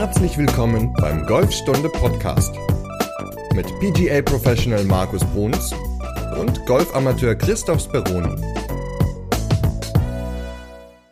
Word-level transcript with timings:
Herzlich 0.00 0.38
willkommen 0.38 0.92
beim 1.00 1.26
Golfstunde 1.26 1.88
Podcast 1.88 2.54
mit 3.52 3.66
PGA 3.80 4.22
Professional 4.22 4.84
Markus 4.84 5.24
Bruns 5.24 5.74
und 6.40 6.64
Golfamateur 6.66 7.34
Christoph 7.34 7.80
Speroni. 7.80 8.40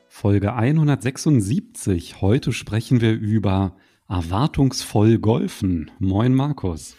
Folge 0.06 0.54
176. 0.54 2.20
Heute 2.20 2.52
sprechen 2.52 3.00
wir 3.00 3.10
über 3.10 3.74
erwartungsvoll 4.08 5.18
Golfen. 5.18 5.90
Moin 5.98 6.32
Markus. 6.32 6.94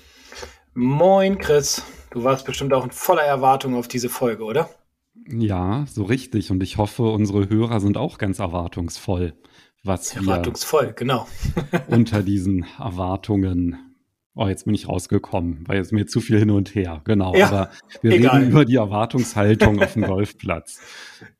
Moin 0.74 1.38
Chris. 1.38 1.84
Du 2.12 2.22
warst 2.22 2.46
bestimmt 2.46 2.74
auch 2.74 2.84
in 2.84 2.92
voller 2.92 3.24
Erwartung 3.24 3.76
auf 3.76 3.88
diese 3.88 4.10
Folge, 4.10 4.44
oder? 4.44 4.70
Ja, 5.30 5.86
so 5.88 6.04
richtig. 6.04 6.52
Und 6.52 6.62
ich 6.64 6.76
hoffe, 6.76 7.04
unsere 7.04 7.48
Hörer 7.48 7.80
sind 7.80 7.96
auch 7.96 8.18
ganz 8.18 8.40
erwartungsvoll 8.40 9.36
was 9.88 10.16
Erwartungsvoll, 10.16 10.94
genau. 10.96 11.28
unter 11.88 12.22
diesen 12.24 12.66
Erwartungen 12.78 13.88
Oh, 14.40 14.48
jetzt 14.48 14.66
bin 14.66 14.76
ich 14.76 14.88
rausgekommen, 14.88 15.64
weil 15.68 15.78
jetzt 15.78 15.92
mir 15.92 16.06
zu 16.06 16.22
viel 16.22 16.38
hin 16.38 16.52
und 16.52 16.76
her. 16.76 17.02
Genau. 17.06 17.36
Ja, 17.36 17.48
aber 17.48 17.72
wir 18.04 18.12
egal. 18.12 18.38
reden 18.38 18.52
über 18.52 18.66
die 18.66 18.76
Erwartungshaltung 18.76 19.82
auf 19.82 19.94
dem 19.94 20.04
Golfplatz. 20.06 20.80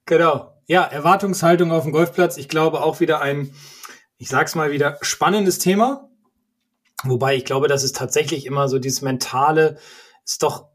Genau. 0.08 0.52
Ja, 0.66 0.84
Erwartungshaltung 0.84 1.72
auf 1.72 1.84
dem 1.84 1.92
Golfplatz. 1.92 2.38
Ich 2.38 2.50
glaube 2.50 2.82
auch 2.82 3.00
wieder 3.00 3.22
ein, 3.22 3.54
ich 4.18 4.30
sag's 4.30 4.56
mal 4.56 4.72
wieder, 4.72 4.98
spannendes 5.02 5.60
Thema. 5.60 6.10
Wobei 7.04 7.36
ich 7.36 7.46
glaube, 7.46 7.68
dass 7.68 7.84
es 7.84 7.92
tatsächlich 7.92 8.48
immer 8.48 8.68
so 8.68 8.80
dieses 8.80 9.04
Mentale 9.04 9.78
ist 10.26 10.42
doch 10.42 10.66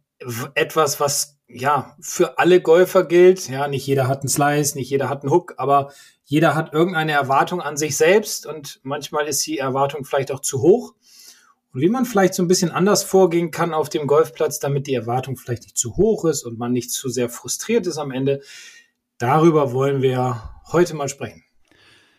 etwas, 0.55 1.01
was 1.01 1.41
ja 1.49 1.97
für 2.01 2.39
alle 2.39 2.61
Golfer 2.61 3.03
gilt. 3.03 3.49
Ja, 3.49 3.67
nicht 3.67 3.85
jeder 3.85 4.07
hat 4.07 4.21
einen 4.21 4.29
Slice, 4.29 4.79
nicht 4.79 4.91
jeder 4.91 5.09
hat 5.09 5.23
einen 5.23 5.33
Hook, 5.33 5.55
aber 5.57 5.91
jeder 6.33 6.55
hat 6.55 6.73
irgendeine 6.73 7.13
Erwartung 7.13 7.61
an 7.61 7.77
sich 7.77 7.95
selbst 7.95 8.47
und 8.47 8.81
manchmal 8.85 9.27
ist 9.27 9.47
die 9.47 9.59
Erwartung 9.59 10.07
vielleicht 10.07 10.33
auch 10.33 10.41
zu 10.41 10.63
hoch. 10.63 10.95
Und 11.75 11.83
wie 11.83 11.91
man 11.91 12.07
vielleicht 12.07 12.33
so 12.33 12.43
ein 12.43 12.49
bisschen 12.49 12.71
anders 12.71 13.03
vorgehen 13.03 13.51
kann 13.51 13.75
auf 13.75 13.91
dem 13.91 14.07
Golfplatz, 14.07 14.59
damit 14.59 14.87
die 14.87 14.95
Erwartung 14.95 15.37
vielleicht 15.37 15.65
nicht 15.65 15.77
zu 15.77 15.95
hoch 15.99 16.25
ist 16.25 16.45
und 16.45 16.59
man 16.59 16.73
nicht 16.73 16.91
zu 16.91 17.11
sehr 17.11 17.29
frustriert 17.29 17.87
ist 17.87 17.99
am 17.99 18.11
Ende, 18.11 18.41
darüber 19.19 19.75
wollen 19.75 20.01
wir 20.01 20.55
heute 20.73 20.95
mal 20.95 21.11
sprechen. 21.11 21.45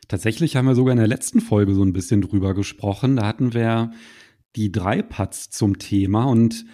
Tatsächlich 0.07 0.55
haben 0.55 0.67
wir 0.67 0.75
sogar 0.75 0.91
in 0.91 0.99
der 0.99 1.07
letzten 1.07 1.41
Folge 1.41 1.73
so 1.73 1.81
ein 1.81 1.93
bisschen 1.93 2.21
drüber 2.21 2.53
gesprochen. 2.53 3.15
Da 3.15 3.25
hatten 3.25 3.55
wir 3.55 3.93
die 4.55 4.71
drei 4.71 5.01
Putts 5.01 5.49
zum 5.49 5.79
Thema 5.79 6.25
und 6.25 6.65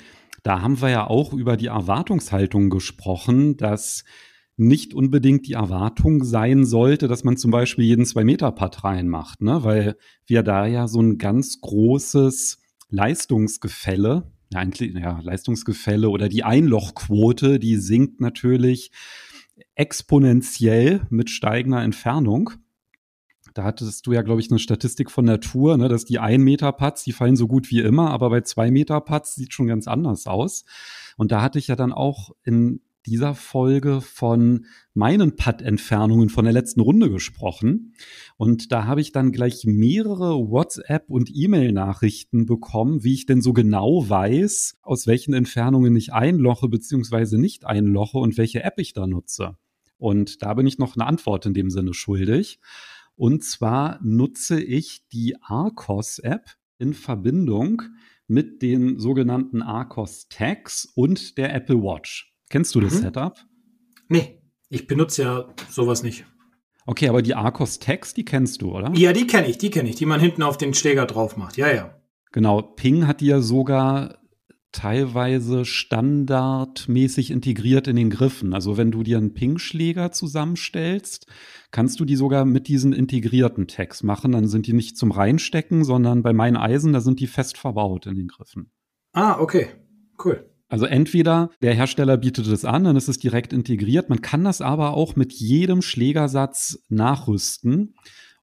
da 0.43 0.61
haben 0.61 0.81
wir 0.81 0.89
ja 0.89 1.07
auch 1.07 1.31
über 1.31 1.55
die 1.55 1.67
Erwartungshaltung 1.67 2.69
gesprochen, 2.69 3.55
dass 3.55 4.03
nicht 4.59 4.93
unbedingt 4.93 5.47
die 5.47 5.53
Erwartung 5.53 6.23
sein 6.23 6.65
sollte, 6.65 7.07
dass 7.07 7.23
man 7.23 7.37
zum 7.37 7.49
Beispiel 7.49 7.85
jeden 7.85 8.05
Zwei-Meter-Putt 8.05 8.83
reinmacht, 8.83 9.41
ne? 9.41 9.63
weil 9.63 9.95
wir 10.25 10.43
da 10.43 10.65
ja 10.65 10.87
so 10.87 11.01
ein 11.01 11.17
ganz 11.17 11.61
großes 11.61 12.59
Leistungsgefälle, 12.89 14.31
ja, 14.51 14.59
eigentlich, 14.59 14.93
ja, 14.95 15.19
Leistungsgefälle 15.21 16.09
oder 16.09 16.27
die 16.27 16.43
Einlochquote, 16.43 17.59
die 17.59 17.77
sinkt 17.77 18.19
natürlich 18.19 18.91
exponentiell 19.75 21.01
mit 21.09 21.29
steigender 21.29 21.81
Entfernung. 21.81 22.51
Da 23.53 23.63
hattest 23.63 24.07
du 24.07 24.11
ja, 24.11 24.21
glaube 24.21 24.41
ich, 24.41 24.49
eine 24.49 24.59
Statistik 24.59 25.09
von 25.09 25.25
Tour, 25.41 25.77
ne, 25.77 25.87
dass 25.87 26.05
die 26.05 26.19
1 26.19 26.43
Meter 26.43 26.71
Putts, 26.71 27.03
die 27.03 27.13
fallen 27.13 27.35
so 27.35 27.47
gut 27.47 27.69
wie 27.71 27.79
immer, 27.79 28.11
aber 28.11 28.29
bei 28.29 28.41
2 28.41 28.71
Meter 28.71 28.99
Putts 29.01 29.35
sieht 29.35 29.53
schon 29.53 29.67
ganz 29.67 29.87
anders 29.87 30.27
aus. 30.27 30.65
Und 31.17 31.31
da 31.31 31.41
hatte 31.41 31.59
ich 31.59 31.67
ja 31.67 31.75
dann 31.75 31.93
auch 31.93 32.31
in 32.43 32.81
dieser 33.05 33.35
Folge 33.35 34.01
von 34.01 34.65
meinen 34.93 35.35
Putt-Entfernungen 35.35 36.29
von 36.29 36.45
der 36.45 36.53
letzten 36.53 36.81
Runde 36.81 37.09
gesprochen. 37.09 37.93
Und 38.37 38.71
da 38.71 38.85
habe 38.85 39.01
ich 39.01 39.11
dann 39.11 39.31
gleich 39.31 39.65
mehrere 39.65 40.49
WhatsApp- 40.49 41.09
und 41.09 41.29
E-Mail-Nachrichten 41.33 42.45
bekommen, 42.45 43.03
wie 43.03 43.13
ich 43.13 43.25
denn 43.25 43.41
so 43.41 43.53
genau 43.53 44.07
weiß, 44.07 44.77
aus 44.81 45.07
welchen 45.07 45.33
Entfernungen 45.33 45.95
ich 45.95 46.13
einloche 46.13 46.67
bzw. 46.69 47.37
nicht 47.37 47.65
einloche 47.65 48.17
und 48.17 48.37
welche 48.37 48.63
App 48.63 48.75
ich 48.77 48.93
da 48.93 49.07
nutze. 49.07 49.57
Und 49.97 50.41
da 50.41 50.53
bin 50.53 50.67
ich 50.67 50.77
noch 50.77 50.95
eine 50.95 51.05
Antwort 51.05 51.45
in 51.45 51.53
dem 51.53 51.69
Sinne 51.69 51.93
schuldig. 51.93 52.59
Und 53.15 53.43
zwar 53.43 53.99
nutze 54.01 54.61
ich 54.61 55.07
die 55.09 55.35
Arcos-App 55.41 56.55
in 56.77 56.93
Verbindung 56.93 57.81
mit 58.27 58.61
den 58.61 58.99
sogenannten 58.99 59.61
Arcos 59.61 60.27
Tags 60.29 60.85
und 60.95 61.37
der 61.37 61.53
Apple 61.53 61.81
Watch. 61.81 62.33
Kennst 62.49 62.75
du 62.75 62.81
das 62.81 62.95
mhm. 62.95 63.03
Setup? 63.03 63.37
Nee, 64.07 64.41
ich 64.69 64.87
benutze 64.87 65.23
ja 65.23 65.53
sowas 65.69 66.03
nicht. 66.03 66.25
Okay, 66.85 67.07
aber 67.07 67.21
die 67.21 67.35
Arcos 67.35 67.79
Tags, 67.79 68.13
die 68.13 68.25
kennst 68.25 68.61
du, 68.61 68.75
oder? 68.75 68.91
Ja, 68.95 69.13
die 69.13 69.27
kenne 69.27 69.47
ich, 69.47 69.59
die 69.59 69.69
kenne 69.69 69.89
ich, 69.89 69.95
die 69.95 70.07
man 70.07 70.19
hinten 70.19 70.41
auf 70.41 70.57
den 70.57 70.73
Schläger 70.73 71.05
drauf 71.05 71.37
macht. 71.37 71.55
Ja, 71.57 71.71
ja. 71.71 71.95
Genau, 72.31 72.61
Ping 72.61 73.05
hat 73.05 73.21
die 73.21 73.27
ja 73.27 73.41
sogar 73.41 74.19
teilweise 74.71 75.65
standardmäßig 75.65 77.31
integriert 77.31 77.87
in 77.87 77.95
den 77.95 78.09
Griffen. 78.09 78.53
Also 78.53 78.77
wenn 78.77 78.91
du 78.91 79.03
dir 79.03 79.17
einen 79.17 79.33
Ping-Schläger 79.33 80.11
zusammenstellst, 80.11 81.25
kannst 81.71 81.99
du 81.99 82.05
die 82.05 82.15
sogar 82.15 82.45
mit 82.45 82.67
diesen 82.67 82.93
integrierten 82.93 83.67
Tags 83.67 84.03
machen. 84.03 84.31
Dann 84.31 84.47
sind 84.47 84.67
die 84.67 84.73
nicht 84.73 84.97
zum 84.97 85.11
Reinstecken, 85.11 85.83
sondern 85.83 86.21
bei 86.21 86.33
meinen 86.33 86.57
Eisen, 86.57 86.93
da 86.93 87.01
sind 87.01 87.19
die 87.19 87.27
fest 87.27 87.57
verbaut 87.57 88.05
in 88.05 88.15
den 88.15 88.27
Griffen. 88.27 88.71
Ah, 89.11 89.39
okay. 89.39 89.67
Cool. 90.23 90.48
Also 90.69 90.85
entweder 90.85 91.49
der 91.61 91.73
Hersteller 91.73 92.17
bietet 92.17 92.47
es 92.47 92.63
an, 92.63 92.83
dann 92.83 92.95
ist 92.95 93.07
es 93.07 93.17
direkt 93.17 93.53
integriert. 93.53 94.09
Man 94.09 94.21
kann 94.21 94.43
das 94.43 94.61
aber 94.61 94.93
auch 94.93 95.15
mit 95.15 95.33
jedem 95.33 95.81
Schlägersatz 95.81 96.79
nachrüsten. 96.89 97.95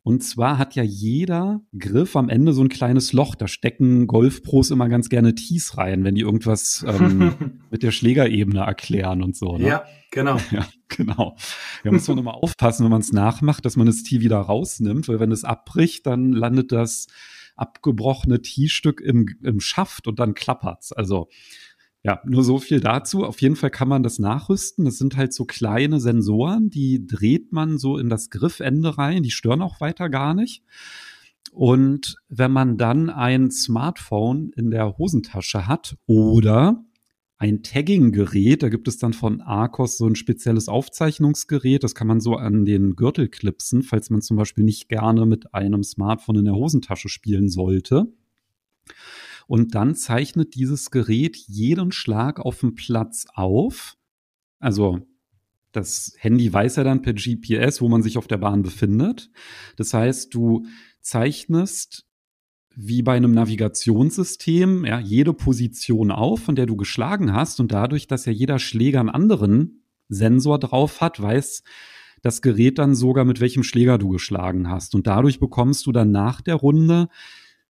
Und 0.02 0.22
zwar 0.22 0.58
hat 0.58 0.76
ja 0.76 0.84
jeder 0.84 1.62
Griff 1.76 2.14
am 2.14 2.28
Ende 2.28 2.52
so 2.52 2.62
ein 2.62 2.68
kleines 2.68 3.12
Loch. 3.12 3.34
Da 3.34 3.48
stecken 3.48 4.06
Golfpros 4.06 4.70
immer 4.70 4.88
ganz 4.88 5.08
gerne 5.08 5.34
Tees 5.34 5.76
rein, 5.78 6.04
wenn 6.04 6.14
die 6.14 6.20
irgendwas 6.20 6.84
ähm, 6.86 7.34
mit 7.70 7.82
der 7.82 7.90
Schlägerebene 7.90 8.60
erklären 8.60 9.22
und 9.22 9.36
so. 9.36 9.56
Ne? 9.56 9.66
Ja, 9.66 9.84
genau. 10.10 10.38
Ja, 10.52 10.66
genau. 10.88 11.36
Da 11.82 11.90
muss 11.90 12.06
man 12.06 12.18
immer 12.18 12.34
aufpassen, 12.34 12.84
wenn 12.84 12.92
man 12.92 13.00
es 13.00 13.12
nachmacht, 13.12 13.64
dass 13.64 13.76
man 13.76 13.86
das 13.86 14.04
Tee 14.04 14.20
wieder 14.20 14.38
rausnimmt, 14.38 15.08
weil 15.08 15.18
wenn 15.18 15.32
es 15.32 15.42
abbricht, 15.42 16.06
dann 16.06 16.32
landet 16.32 16.70
das 16.70 17.08
abgebrochene 17.56 18.42
Tee-Stück 18.42 19.00
im, 19.00 19.26
im 19.42 19.60
Schaft 19.60 20.06
und 20.06 20.20
dann 20.20 20.34
klappert's. 20.34 20.92
Also 20.92 21.28
ja, 22.06 22.20
nur 22.24 22.44
so 22.44 22.58
viel 22.58 22.78
dazu. 22.78 23.24
Auf 23.24 23.42
jeden 23.42 23.56
Fall 23.56 23.70
kann 23.70 23.88
man 23.88 24.04
das 24.04 24.20
nachrüsten. 24.20 24.84
Das 24.84 24.96
sind 24.96 25.16
halt 25.16 25.32
so 25.32 25.44
kleine 25.44 25.98
Sensoren, 25.98 26.70
die 26.70 27.04
dreht 27.04 27.52
man 27.52 27.78
so 27.78 27.98
in 27.98 28.08
das 28.08 28.30
Griffende 28.30 28.96
rein. 28.96 29.24
Die 29.24 29.32
stören 29.32 29.60
auch 29.60 29.80
weiter 29.80 30.08
gar 30.08 30.32
nicht. 30.32 30.62
Und 31.50 32.14
wenn 32.28 32.52
man 32.52 32.78
dann 32.78 33.10
ein 33.10 33.50
Smartphone 33.50 34.52
in 34.54 34.70
der 34.70 34.98
Hosentasche 34.98 35.66
hat 35.66 35.96
oder 36.06 36.84
ein 37.38 37.64
Tagging-Gerät, 37.64 38.62
da 38.62 38.68
gibt 38.68 38.86
es 38.86 38.98
dann 38.98 39.12
von 39.12 39.40
Arcos 39.40 39.98
so 39.98 40.06
ein 40.06 40.14
spezielles 40.14 40.68
Aufzeichnungsgerät, 40.68 41.82
das 41.82 41.96
kann 41.96 42.06
man 42.06 42.20
so 42.20 42.36
an 42.36 42.64
den 42.64 42.94
Gürtel 42.94 43.28
klipsen, 43.28 43.82
falls 43.82 44.10
man 44.10 44.22
zum 44.22 44.36
Beispiel 44.36 44.62
nicht 44.62 44.88
gerne 44.88 45.26
mit 45.26 45.52
einem 45.54 45.82
Smartphone 45.82 46.36
in 46.36 46.44
der 46.44 46.54
Hosentasche 46.54 47.08
spielen 47.08 47.48
sollte. 47.48 48.06
Und 49.46 49.74
dann 49.74 49.94
zeichnet 49.94 50.54
dieses 50.54 50.90
Gerät 50.90 51.36
jeden 51.36 51.92
Schlag 51.92 52.40
auf 52.40 52.60
dem 52.60 52.74
Platz 52.74 53.26
auf. 53.34 53.96
Also 54.58 55.00
das 55.72 56.14
Handy 56.18 56.52
weiß 56.52 56.76
ja 56.76 56.84
dann 56.84 57.02
per 57.02 57.12
GPS, 57.12 57.80
wo 57.80 57.88
man 57.88 58.02
sich 58.02 58.18
auf 58.18 58.26
der 58.26 58.38
Bahn 58.38 58.62
befindet. 58.62 59.30
Das 59.76 59.92
heißt, 59.94 60.34
du 60.34 60.66
zeichnest 61.00 62.06
wie 62.74 63.02
bei 63.02 63.16
einem 63.16 63.32
Navigationssystem 63.32 64.84
ja, 64.84 65.00
jede 65.00 65.32
Position 65.32 66.10
auf, 66.10 66.40
von 66.40 66.56
der 66.56 66.66
du 66.66 66.76
geschlagen 66.76 67.32
hast. 67.32 67.60
Und 67.60 67.72
dadurch, 67.72 68.06
dass 68.06 68.26
ja 68.26 68.32
jeder 68.32 68.58
Schläger 68.58 69.00
einen 69.00 69.08
anderen 69.08 69.82
Sensor 70.08 70.58
drauf 70.58 71.00
hat, 71.00 71.20
weiß 71.20 71.62
das 72.22 72.42
Gerät 72.42 72.78
dann 72.78 72.94
sogar, 72.94 73.24
mit 73.24 73.40
welchem 73.40 73.62
Schläger 73.62 73.98
du 73.98 74.08
geschlagen 74.08 74.68
hast. 74.68 74.94
Und 74.94 75.06
dadurch 75.06 75.40
bekommst 75.40 75.86
du 75.86 75.92
dann 75.92 76.10
nach 76.10 76.40
der 76.40 76.56
Runde 76.56 77.08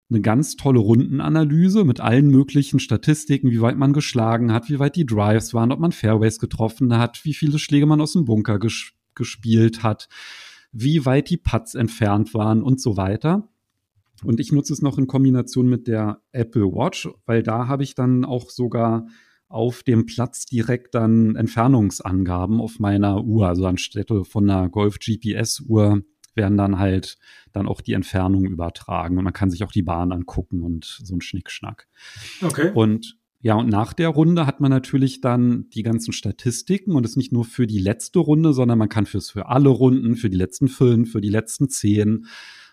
eine 0.08 0.20
ganz 0.20 0.56
tolle 0.56 0.78
Rundenanalyse 0.78 1.84
mit 1.84 2.00
allen 2.00 2.28
möglichen 2.28 2.78
Statistiken, 2.78 3.50
wie 3.50 3.60
weit 3.60 3.76
man 3.76 3.92
geschlagen 3.92 4.52
hat, 4.52 4.68
wie 4.68 4.78
weit 4.78 4.94
die 4.96 5.06
Drives 5.06 5.52
waren, 5.52 5.72
ob 5.72 5.80
man 5.80 5.92
Fairways 5.92 6.38
getroffen 6.38 6.96
hat, 6.96 7.24
wie 7.24 7.34
viele 7.34 7.58
Schläge 7.58 7.86
man 7.86 8.00
aus 8.00 8.12
dem 8.12 8.24
Bunker 8.24 8.58
ges 8.58 8.92
gespielt 9.14 9.82
hat, 9.82 10.08
wie 10.72 11.06
weit 11.06 11.30
die 11.30 11.38
Putts 11.38 11.74
entfernt 11.74 12.34
waren 12.34 12.62
und 12.62 12.80
so 12.80 12.98
weiter. 12.98 13.48
Und 14.22 14.40
ich 14.40 14.52
nutze 14.52 14.74
es 14.74 14.82
noch 14.82 14.98
in 14.98 15.06
Kombination 15.06 15.68
mit 15.68 15.86
der 15.86 16.20
Apple 16.32 16.66
Watch, 16.66 17.08
weil 17.24 17.42
da 17.42 17.66
habe 17.66 17.82
ich 17.82 17.94
dann 17.94 18.24
auch 18.24 18.50
sogar 18.50 19.06
auf 19.48 19.82
dem 19.82 20.06
Platz 20.06 20.44
direkt 20.44 20.94
dann 20.94 21.36
Entfernungsangaben 21.36 22.60
auf 22.60 22.78
meiner 22.78 23.24
Uhr, 23.24 23.48
also 23.48 23.66
anstelle 23.66 24.24
von 24.24 24.50
einer 24.50 24.68
Golf 24.68 24.98
GPS 24.98 25.60
Uhr 25.60 26.02
werden 26.36 26.56
dann 26.56 26.78
halt 26.78 27.18
dann 27.52 27.66
auch 27.66 27.80
die 27.80 27.94
Entfernung 27.94 28.44
übertragen 28.44 29.18
und 29.18 29.24
man 29.24 29.32
kann 29.32 29.50
sich 29.50 29.64
auch 29.64 29.72
die 29.72 29.82
Bahn 29.82 30.12
angucken 30.12 30.62
und 30.62 30.84
so 30.84 31.14
ein 31.14 31.20
Schnickschnack. 31.20 31.88
Okay. 32.42 32.70
Und 32.74 33.16
ja, 33.40 33.54
und 33.54 33.68
nach 33.68 33.92
der 33.92 34.08
Runde 34.08 34.46
hat 34.46 34.60
man 34.60 34.70
natürlich 34.70 35.20
dann 35.20 35.68
die 35.70 35.82
ganzen 35.82 36.12
Statistiken 36.12 36.92
und 36.92 37.06
es 37.06 37.16
nicht 37.16 37.32
nur 37.32 37.44
für 37.44 37.66
die 37.66 37.78
letzte 37.78 38.18
Runde, 38.18 38.52
sondern 38.52 38.78
man 38.78 38.88
kann 38.88 39.06
fürs 39.06 39.30
für 39.30 39.46
alle 39.46 39.68
Runden, 39.68 40.16
für 40.16 40.30
die 40.30 40.36
letzten 40.36 40.68
fünf, 40.68 41.12
für 41.12 41.20
die 41.20 41.28
letzten 41.28 41.68
zehn 41.68 42.26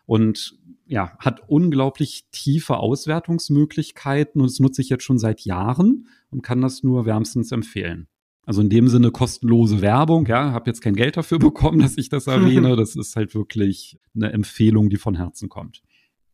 und 0.05 0.57
ja, 0.85 1.15
hat 1.19 1.47
unglaublich 1.47 2.25
tiefe 2.31 2.77
Auswertungsmöglichkeiten 2.77 4.41
und 4.41 4.49
das 4.49 4.59
nutze 4.59 4.81
ich 4.81 4.89
jetzt 4.89 5.03
schon 5.03 5.17
seit 5.17 5.41
Jahren 5.41 6.07
und 6.29 6.41
kann 6.41 6.61
das 6.61 6.83
nur 6.83 7.05
wärmstens 7.05 7.51
empfehlen. 7.51 8.07
Also 8.45 8.61
in 8.61 8.69
dem 8.69 8.89
Sinne 8.89 9.11
kostenlose 9.11 9.81
Werbung, 9.81 10.25
ja, 10.25 10.51
habe 10.51 10.69
jetzt 10.69 10.81
kein 10.81 10.95
Geld 10.95 11.15
dafür 11.17 11.39
bekommen, 11.39 11.79
dass 11.79 11.97
ich 11.97 12.09
das 12.09 12.27
erwähne. 12.27 12.75
Das 12.83 12.95
ist 12.95 13.15
halt 13.15 13.35
wirklich 13.35 13.99
eine 14.15 14.31
Empfehlung, 14.31 14.89
die 14.89 14.97
von 14.97 15.15
Herzen 15.15 15.47
kommt. 15.47 15.81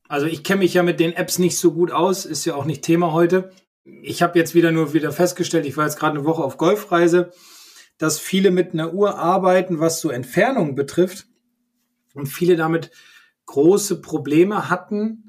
Also 0.07 0.25
ich 0.25 0.43
kenne 0.43 0.59
mich 0.59 0.73
ja 0.73 0.81
mit 0.81 0.99
den 0.99 1.13
Apps 1.13 1.37
nicht 1.37 1.57
so 1.57 1.71
gut 1.71 1.91
aus, 1.91 2.25
ist 2.25 2.45
ja 2.45 2.55
auch 2.55 2.65
nicht 2.65 2.81
Thema 2.81 3.13
heute. 3.13 3.51
Ich 3.83 4.23
habe 4.23 4.39
jetzt 4.39 4.55
wieder 4.55 4.71
nur 4.71 4.93
wieder 4.93 5.11
festgestellt, 5.11 5.67
ich 5.67 5.77
war 5.77 5.85
jetzt 5.85 5.99
gerade 5.99 6.17
eine 6.17 6.25
Woche 6.25 6.43
auf 6.43 6.57
Golfreise, 6.57 7.31
dass 7.99 8.17
viele 8.19 8.49
mit 8.49 8.73
einer 8.73 8.93
Uhr 8.93 9.19
arbeiten, 9.19 9.79
was 9.79 10.01
so 10.01 10.09
Entfernungen 10.09 10.73
betrifft 10.73 11.27
und 12.15 12.25
viele 12.25 12.55
damit 12.55 12.89
große 13.45 14.01
Probleme 14.01 14.69
hatten, 14.69 15.28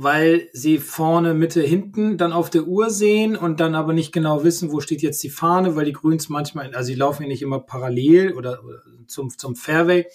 weil 0.00 0.48
sie 0.52 0.78
vorne, 0.78 1.34
Mitte, 1.34 1.60
hinten 1.60 2.18
dann 2.18 2.32
auf 2.32 2.50
der 2.50 2.68
Uhr 2.68 2.88
sehen 2.88 3.34
und 3.34 3.58
dann 3.58 3.74
aber 3.74 3.92
nicht 3.92 4.12
genau 4.12 4.44
wissen, 4.44 4.70
wo 4.70 4.78
steht 4.78 5.02
jetzt 5.02 5.20
die 5.24 5.28
Fahne, 5.28 5.74
weil 5.74 5.86
die 5.86 5.92
Grüns 5.92 6.28
manchmal, 6.28 6.72
also 6.72 6.86
sie 6.86 6.94
laufen 6.94 7.22
ja 7.22 7.28
nicht 7.28 7.42
immer 7.42 7.58
parallel 7.58 8.34
oder, 8.34 8.64
oder 8.64 8.80
zum, 9.08 9.36
zum 9.36 9.56
Fairway 9.56 10.06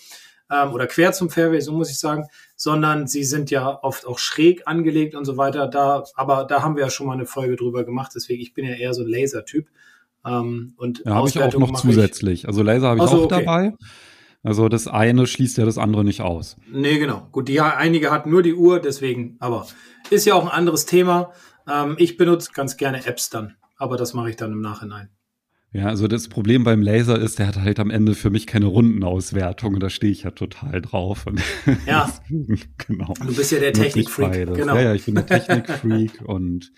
ähm, 0.50 0.72
oder 0.72 0.88
quer 0.88 1.12
zum 1.12 1.30
Fairway, 1.30 1.60
so 1.60 1.74
muss 1.74 1.92
ich 1.92 2.00
sagen, 2.00 2.24
sondern 2.56 3.08
sie 3.08 3.26
sind 3.26 3.52
ja 3.52 3.78
oft 3.84 4.08
auch 4.08 4.20
schräg 4.20 4.66
angelegt 4.70 5.16
und 5.16 5.26
so 5.26 5.36
weiter. 5.36 5.68
Da, 5.68 6.06
aber 6.16 6.46
da 6.46 6.64
haben 6.64 6.78
wir 6.78 6.84
ja 6.84 6.90
schon 6.90 7.08
mal 7.08 7.14
eine 7.14 7.26
Folge 7.26 7.58
drüber 7.58 7.84
gemacht, 7.84 8.14
deswegen 8.16 8.42
ich 8.42 8.54
bin 8.54 8.64
ja 8.64 8.76
eher 8.76 8.94
so 8.94 9.02
ein 9.02 9.10
Laser-Typ. 9.10 9.68
Ähm, 10.26 10.76
und 10.78 11.04
ja, 11.06 11.16
habe 11.16 11.28
ich 11.28 11.42
auch 11.42 11.54
noch 11.58 11.74
zusätzlich. 11.74 12.44
Ich. 12.44 12.48
Also 12.48 12.64
Laser 12.64 12.88
habe 12.88 13.04
ich 13.04 13.10
so, 13.10 13.18
auch 13.18 13.26
okay. 13.26 13.44
dabei. 13.44 13.74
Also 14.44 14.68
das 14.68 14.88
eine 14.88 15.25
schließt 15.25 15.57
ja 15.57 15.66
das 15.66 15.78
andere 15.78 16.04
nicht 16.04 16.22
aus. 16.22 16.57
Nee, 16.69 17.00
genau. 17.00 17.28
Gut, 17.31 17.48
die 17.48 17.62
einige 17.62 18.12
hatten 18.12 18.30
nur 18.30 18.44
die 18.44 18.54
Uhr, 18.54 18.80
deswegen, 18.81 19.38
aber 19.40 19.68
ist 20.10 20.25
ja 20.25 20.36
auch 20.36 20.44
ein 20.44 20.51
anderes 20.51 20.86
Thema. 20.86 21.31
Ähm, 21.68 21.95
ich 21.98 22.18
benutze 22.18 22.51
ganz 22.54 22.75
gerne 22.75 23.06
Apps 23.06 23.30
dann, 23.30 23.56
aber 23.78 23.95
das 23.95 24.13
mache 24.13 24.30
ich 24.30 24.36
dann 24.36 24.51
im 24.51 24.62
Nachhinein. 24.62 25.10
Ja, 25.72 25.88
also 25.88 26.07
das 26.07 26.28
Problem 26.28 26.63
beim 26.63 26.84
Laser 26.84 27.18
ist, 27.19 27.40
der 27.40 27.48
hat 27.48 27.57
halt 27.57 27.80
am 27.80 27.90
Ende 27.90 28.13
für 28.13 28.30
mich 28.30 28.45
keine 28.45 28.68
Rundenauswertung 28.68 29.74
und 29.74 29.80
da 29.80 29.90
stehe 29.90 30.12
ich 30.12 30.24
ja 30.24 30.31
total 30.31 30.81
drauf. 30.81 31.25
Ja, 31.88 32.13
genau. 32.88 33.13
Du 33.19 33.36
bist 33.36 33.51
ja 33.51 33.60
der 33.60 33.74
Technikfreak. 33.74 34.54
Genau. 34.54 34.75
Ja, 34.75 34.81
ja, 34.81 34.94
ich 34.94 35.06
bin 35.06 35.16
der 35.16 35.25
Technikfreak 35.25 36.22
und 36.25 36.72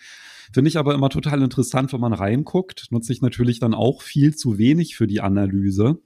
finde 0.54 0.70
ich 0.70 0.78
aber 0.78 0.94
immer 0.94 1.10
total 1.10 1.42
interessant, 1.42 1.92
wenn 1.92 2.00
man 2.00 2.14
reinguckt. 2.14 2.88
Nutze 2.92 3.12
ich 3.12 3.22
natürlich 3.22 3.60
dann 3.60 3.74
auch 3.74 4.02
viel 4.02 4.36
zu 4.36 4.58
wenig 4.58 4.96
für 4.96 5.08
die 5.08 5.20
Analyse, 5.20 6.00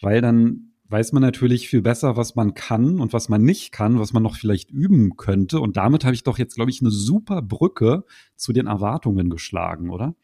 weil 0.00 0.20
dann 0.20 0.73
weiß 0.94 1.10
man 1.10 1.22
natürlich 1.22 1.68
viel 1.68 1.82
besser, 1.82 2.16
was 2.16 2.36
man 2.36 2.54
kann 2.54 3.00
und 3.00 3.12
was 3.12 3.28
man 3.28 3.42
nicht 3.42 3.72
kann, 3.72 3.98
was 3.98 4.12
man 4.12 4.22
noch 4.22 4.36
vielleicht 4.36 4.70
üben 4.70 5.16
könnte. 5.16 5.58
Und 5.58 5.76
damit 5.76 6.04
habe 6.04 6.14
ich 6.14 6.22
doch 6.22 6.38
jetzt, 6.38 6.54
glaube 6.54 6.70
ich, 6.70 6.80
eine 6.80 6.92
super 6.92 7.42
Brücke 7.42 8.04
zu 8.36 8.52
den 8.52 8.68
Erwartungen 8.68 9.28
geschlagen, 9.28 9.90
oder? 9.90 10.14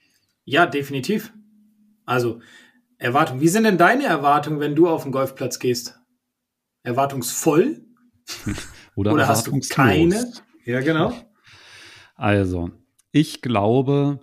Ja, 0.45 0.67
definitiv. 0.67 1.33
Also, 2.07 2.39
Erwartungen. 2.99 3.41
Wie 3.41 3.49
sind 3.49 3.65
denn 3.65 3.79
deine 3.79 4.05
Erwartungen, 4.05 4.61
wenn 4.61 4.77
du 4.77 4.89
auf 4.89 5.03
den 5.03 5.11
Golfplatz 5.11 5.59
gehst? 5.59 5.99
Erwartungsvoll? 6.85 7.85
oder, 8.95 9.13
oder 9.13 9.27
hast 9.27 9.49
du 9.49 9.59
keine? 9.71 10.33
Ja, 10.65 10.83
genau. 10.83 11.13
Also, 12.15 12.71
ich 13.11 13.43
glaube, 13.43 14.21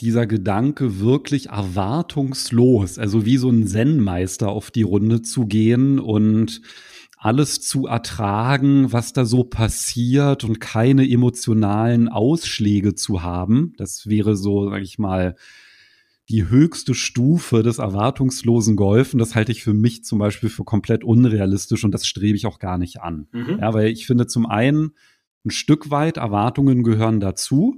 dieser 0.00 0.26
Gedanke 0.26 1.00
wirklich 1.00 1.50
erwartungslos, 1.50 2.98
also 2.98 3.24
wie 3.24 3.36
so 3.36 3.48
ein 3.48 3.66
Zen-Meister 3.66 4.48
auf 4.48 4.70
die 4.70 4.82
Runde 4.82 5.22
zu 5.22 5.46
gehen 5.46 5.98
und 6.00 6.62
alles 7.16 7.62
zu 7.62 7.86
ertragen, 7.86 8.92
was 8.92 9.14
da 9.14 9.24
so 9.24 9.44
passiert 9.44 10.44
und 10.44 10.60
keine 10.60 11.08
emotionalen 11.08 12.08
Ausschläge 12.08 12.94
zu 12.94 13.22
haben. 13.22 13.72
Das 13.78 14.06
wäre 14.06 14.36
so, 14.36 14.68
sag 14.68 14.82
ich 14.82 14.98
mal, 14.98 15.36
die 16.28 16.48
höchste 16.48 16.94
Stufe 16.94 17.62
des 17.62 17.78
erwartungslosen 17.78 18.76
Golfen. 18.76 19.18
Das 19.18 19.34
halte 19.34 19.52
ich 19.52 19.62
für 19.62 19.74
mich 19.74 20.04
zum 20.04 20.18
Beispiel 20.18 20.48
für 20.48 20.64
komplett 20.64 21.04
unrealistisch 21.04 21.84
und 21.84 21.92
das 21.92 22.06
strebe 22.06 22.36
ich 22.36 22.46
auch 22.46 22.58
gar 22.58 22.78
nicht 22.78 23.00
an. 23.00 23.28
Mhm. 23.32 23.58
Ja, 23.60 23.72
weil 23.74 23.88
ich 23.88 24.06
finde 24.06 24.26
zum 24.26 24.46
einen, 24.46 24.92
ein 25.46 25.50
Stück 25.50 25.90
weit 25.90 26.16
Erwartungen 26.16 26.82
gehören 26.82 27.20
dazu. 27.20 27.76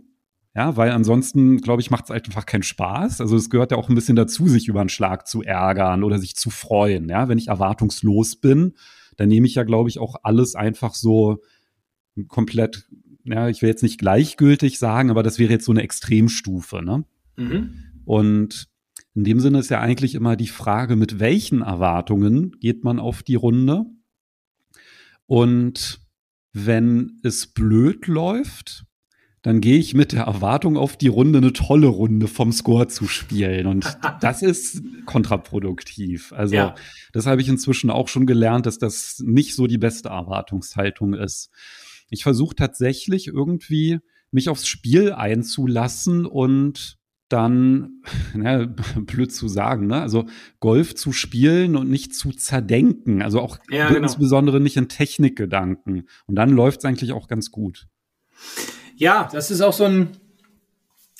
Ja, 0.56 0.74
weil 0.74 0.90
ansonsten, 0.90 1.58
glaube 1.58 1.82
ich, 1.82 1.90
macht 1.90 2.04
es 2.04 2.10
einfach 2.10 2.46
keinen 2.46 2.62
Spaß. 2.62 3.20
Also 3.20 3.36
es 3.36 3.50
gehört 3.50 3.72
ja 3.72 3.76
auch 3.76 3.90
ein 3.90 3.94
bisschen 3.94 4.16
dazu, 4.16 4.48
sich 4.48 4.68
über 4.68 4.80
einen 4.80 4.88
Schlag 4.88 5.26
zu 5.26 5.42
ärgern 5.42 6.02
oder 6.02 6.18
sich 6.18 6.34
zu 6.34 6.48
freuen. 6.48 7.10
Ja, 7.10 7.28
wenn 7.28 7.36
ich 7.36 7.48
erwartungslos 7.48 8.36
bin, 8.36 8.72
dann 9.18 9.28
nehme 9.28 9.46
ich 9.46 9.56
ja, 9.56 9.64
glaube 9.64 9.90
ich, 9.90 9.98
auch 9.98 10.16
alles 10.22 10.54
einfach 10.54 10.94
so 10.94 11.42
komplett, 12.28 12.88
ja, 13.24 13.50
ich 13.50 13.60
will 13.60 13.68
jetzt 13.68 13.82
nicht 13.82 13.98
gleichgültig 13.98 14.78
sagen, 14.78 15.10
aber 15.10 15.22
das 15.22 15.38
wäre 15.38 15.52
jetzt 15.52 15.66
so 15.66 15.72
eine 15.72 15.82
Extremstufe, 15.82 16.82
ne? 16.82 17.04
Mhm. 17.36 17.74
Und 18.06 18.68
in 19.14 19.24
dem 19.24 19.40
Sinne 19.40 19.58
ist 19.58 19.68
ja 19.68 19.80
eigentlich 19.80 20.14
immer 20.14 20.36
die 20.36 20.48
Frage, 20.48 20.96
mit 20.96 21.20
welchen 21.20 21.60
Erwartungen 21.60 22.52
geht 22.60 22.82
man 22.82 22.98
auf 22.98 23.22
die 23.22 23.34
Runde? 23.34 23.84
Und 25.26 26.00
wenn 26.54 27.20
es 27.22 27.46
blöd 27.46 28.06
läuft, 28.06 28.85
dann 29.46 29.60
gehe 29.60 29.78
ich 29.78 29.94
mit 29.94 30.10
der 30.10 30.24
Erwartung 30.24 30.76
auf 30.76 30.96
die 30.96 31.06
Runde, 31.06 31.38
eine 31.38 31.52
tolle 31.52 31.86
Runde 31.86 32.26
vom 32.26 32.50
Score 32.50 32.88
zu 32.88 33.06
spielen. 33.06 33.68
Und 33.68 33.96
das 34.20 34.42
ist 34.42 34.82
kontraproduktiv. 35.04 36.32
Also 36.32 36.56
ja. 36.56 36.74
das 37.12 37.26
habe 37.26 37.40
ich 37.40 37.48
inzwischen 37.48 37.88
auch 37.88 38.08
schon 38.08 38.26
gelernt, 38.26 38.66
dass 38.66 38.78
das 38.78 39.22
nicht 39.24 39.54
so 39.54 39.68
die 39.68 39.78
beste 39.78 40.08
Erwartungshaltung 40.08 41.14
ist. 41.14 41.50
Ich 42.10 42.24
versuche 42.24 42.56
tatsächlich 42.56 43.28
irgendwie 43.28 44.00
mich 44.32 44.48
aufs 44.48 44.66
Spiel 44.66 45.12
einzulassen 45.12 46.26
und 46.26 46.98
dann, 47.28 48.02
ne, 48.34 48.74
blöd 48.96 49.32
zu 49.32 49.46
sagen, 49.46 49.86
ne? 49.86 50.02
also 50.02 50.26
Golf 50.58 50.96
zu 50.96 51.12
spielen 51.12 51.76
und 51.76 51.88
nicht 51.88 52.16
zu 52.16 52.32
zerdenken, 52.32 53.22
also 53.22 53.40
auch 53.40 53.58
ja, 53.70 53.86
genau. 53.90 54.00
insbesondere 54.00 54.58
nicht 54.58 54.76
in 54.76 54.88
Technikgedanken. 54.88 56.08
Und 56.26 56.34
dann 56.34 56.50
läuft 56.50 56.80
es 56.80 56.84
eigentlich 56.84 57.12
auch 57.12 57.28
ganz 57.28 57.52
gut. 57.52 57.86
Ja, 58.98 59.28
das 59.30 59.50
ist 59.50 59.60
auch 59.60 59.74
so 59.74 59.84
ein, 59.84 60.16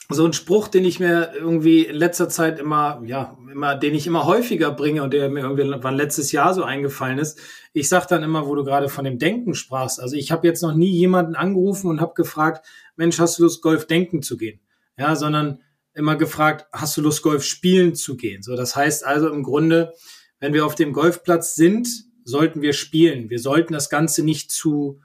so 0.09 0.25
ein 0.25 0.33
Spruch, 0.33 0.69
den 0.69 0.87
ich 0.87 0.99
mir 0.99 1.33
irgendwie 1.35 1.83
in 1.83 1.97
letzter 1.97 2.31
Zeit 2.31 2.59
immer, 2.59 3.03
ja, 3.05 3.37
immer, 3.53 3.75
den 3.75 3.95
ich 3.95 4.07
immer 4.07 4.25
häufiger 4.25 4.71
bringe 4.71 5.03
und 5.03 5.13
der 5.13 5.29
mir 5.29 5.41
irgendwann 5.41 5.95
letztes 5.95 6.33
Jahr 6.33 6.55
so 6.55 6.63
eingefallen 6.63 7.19
ist. 7.19 7.39
Ich 7.75 7.91
sag 7.91 8.07
dann 8.07 8.23
immer, 8.23 8.47
wo 8.47 8.55
du 8.55 8.65
gerade 8.65 8.89
von 8.89 9.05
dem 9.05 9.19
Denken 9.19 9.55
sprachst. 9.55 10.01
Also 10.01 10.17
ich 10.17 10.33
habe 10.33 10.47
jetzt 10.47 10.63
noch 10.63 10.75
nie 10.75 10.91
jemanden 10.91 11.35
angerufen 11.35 11.91
und 11.91 12.01
habe 12.01 12.15
gefragt, 12.15 12.67
Mensch, 12.97 13.19
hast 13.19 13.39
du 13.39 13.43
Lust, 13.43 13.61
Golf 13.61 13.87
denken 13.87 14.23
zu 14.23 14.39
gehen? 14.39 14.61
Ja, 14.97 15.15
sondern 15.15 15.61
immer 15.93 16.17
gefragt, 16.17 16.67
hast 16.73 16.97
du 16.97 17.03
Lust, 17.03 17.23
Golf 17.23 17.45
spielen 17.45 17.95
zu 17.95 18.17
gehen? 18.17 18.43
So, 18.43 18.57
das 18.57 18.75
heißt 18.75 19.05
also 19.05 19.29
im 19.29 19.43
Grunde, 19.43 19.93
wenn 20.41 20.55
wir 20.55 20.65
auf 20.65 20.77
dem 20.77 20.95
Golfplatz 20.95 21.57
sind, 21.57 21.89
sollten 22.25 22.63
wir 22.63 22.73
spielen. 22.73 23.29
Wir 23.29 23.39
sollten 23.39 23.75
das 23.75 23.91
Ganze 23.91 24.25
nicht 24.25 24.51
zu 24.51 25.01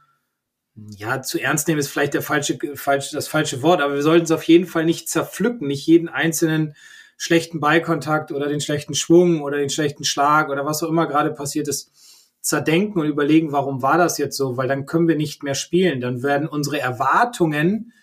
ja, 0.89 1.21
zu 1.21 1.39
ernst 1.39 1.67
nehmen 1.67 1.79
ist 1.79 1.89
vielleicht 1.89 2.13
der 2.13 2.21
falsche, 2.21 2.57
falsche, 2.75 3.15
das 3.15 3.27
falsche 3.27 3.61
Wort, 3.61 3.81
aber 3.81 3.95
wir 3.95 4.01
sollten 4.01 4.25
es 4.25 4.31
auf 4.31 4.43
jeden 4.43 4.65
Fall 4.65 4.85
nicht 4.85 5.09
zerpflücken, 5.09 5.67
nicht 5.67 5.85
jeden 5.85 6.09
einzelnen 6.09 6.75
schlechten 7.17 7.59
Beikontakt 7.59 8.31
oder 8.31 8.47
den 8.47 8.61
schlechten 8.61 8.95
Schwung 8.95 9.41
oder 9.41 9.57
den 9.57 9.69
schlechten 9.69 10.03
Schlag 10.03 10.49
oder 10.49 10.65
was 10.65 10.81
auch 10.81 10.89
immer 10.89 11.07
gerade 11.07 11.31
passiert 11.31 11.67
ist, 11.67 11.91
zerdenken 12.41 12.99
und 12.99 13.07
überlegen, 13.07 13.51
warum 13.51 13.81
war 13.81 13.97
das 13.97 14.17
jetzt 14.17 14.35
so, 14.35 14.57
weil 14.57 14.67
dann 14.67 14.87
können 14.87 15.07
wir 15.07 15.15
nicht 15.15 15.43
mehr 15.43 15.53
spielen, 15.53 16.01
dann 16.01 16.23
werden 16.23 16.47
unsere 16.47 16.79
Erwartungen 16.79 17.93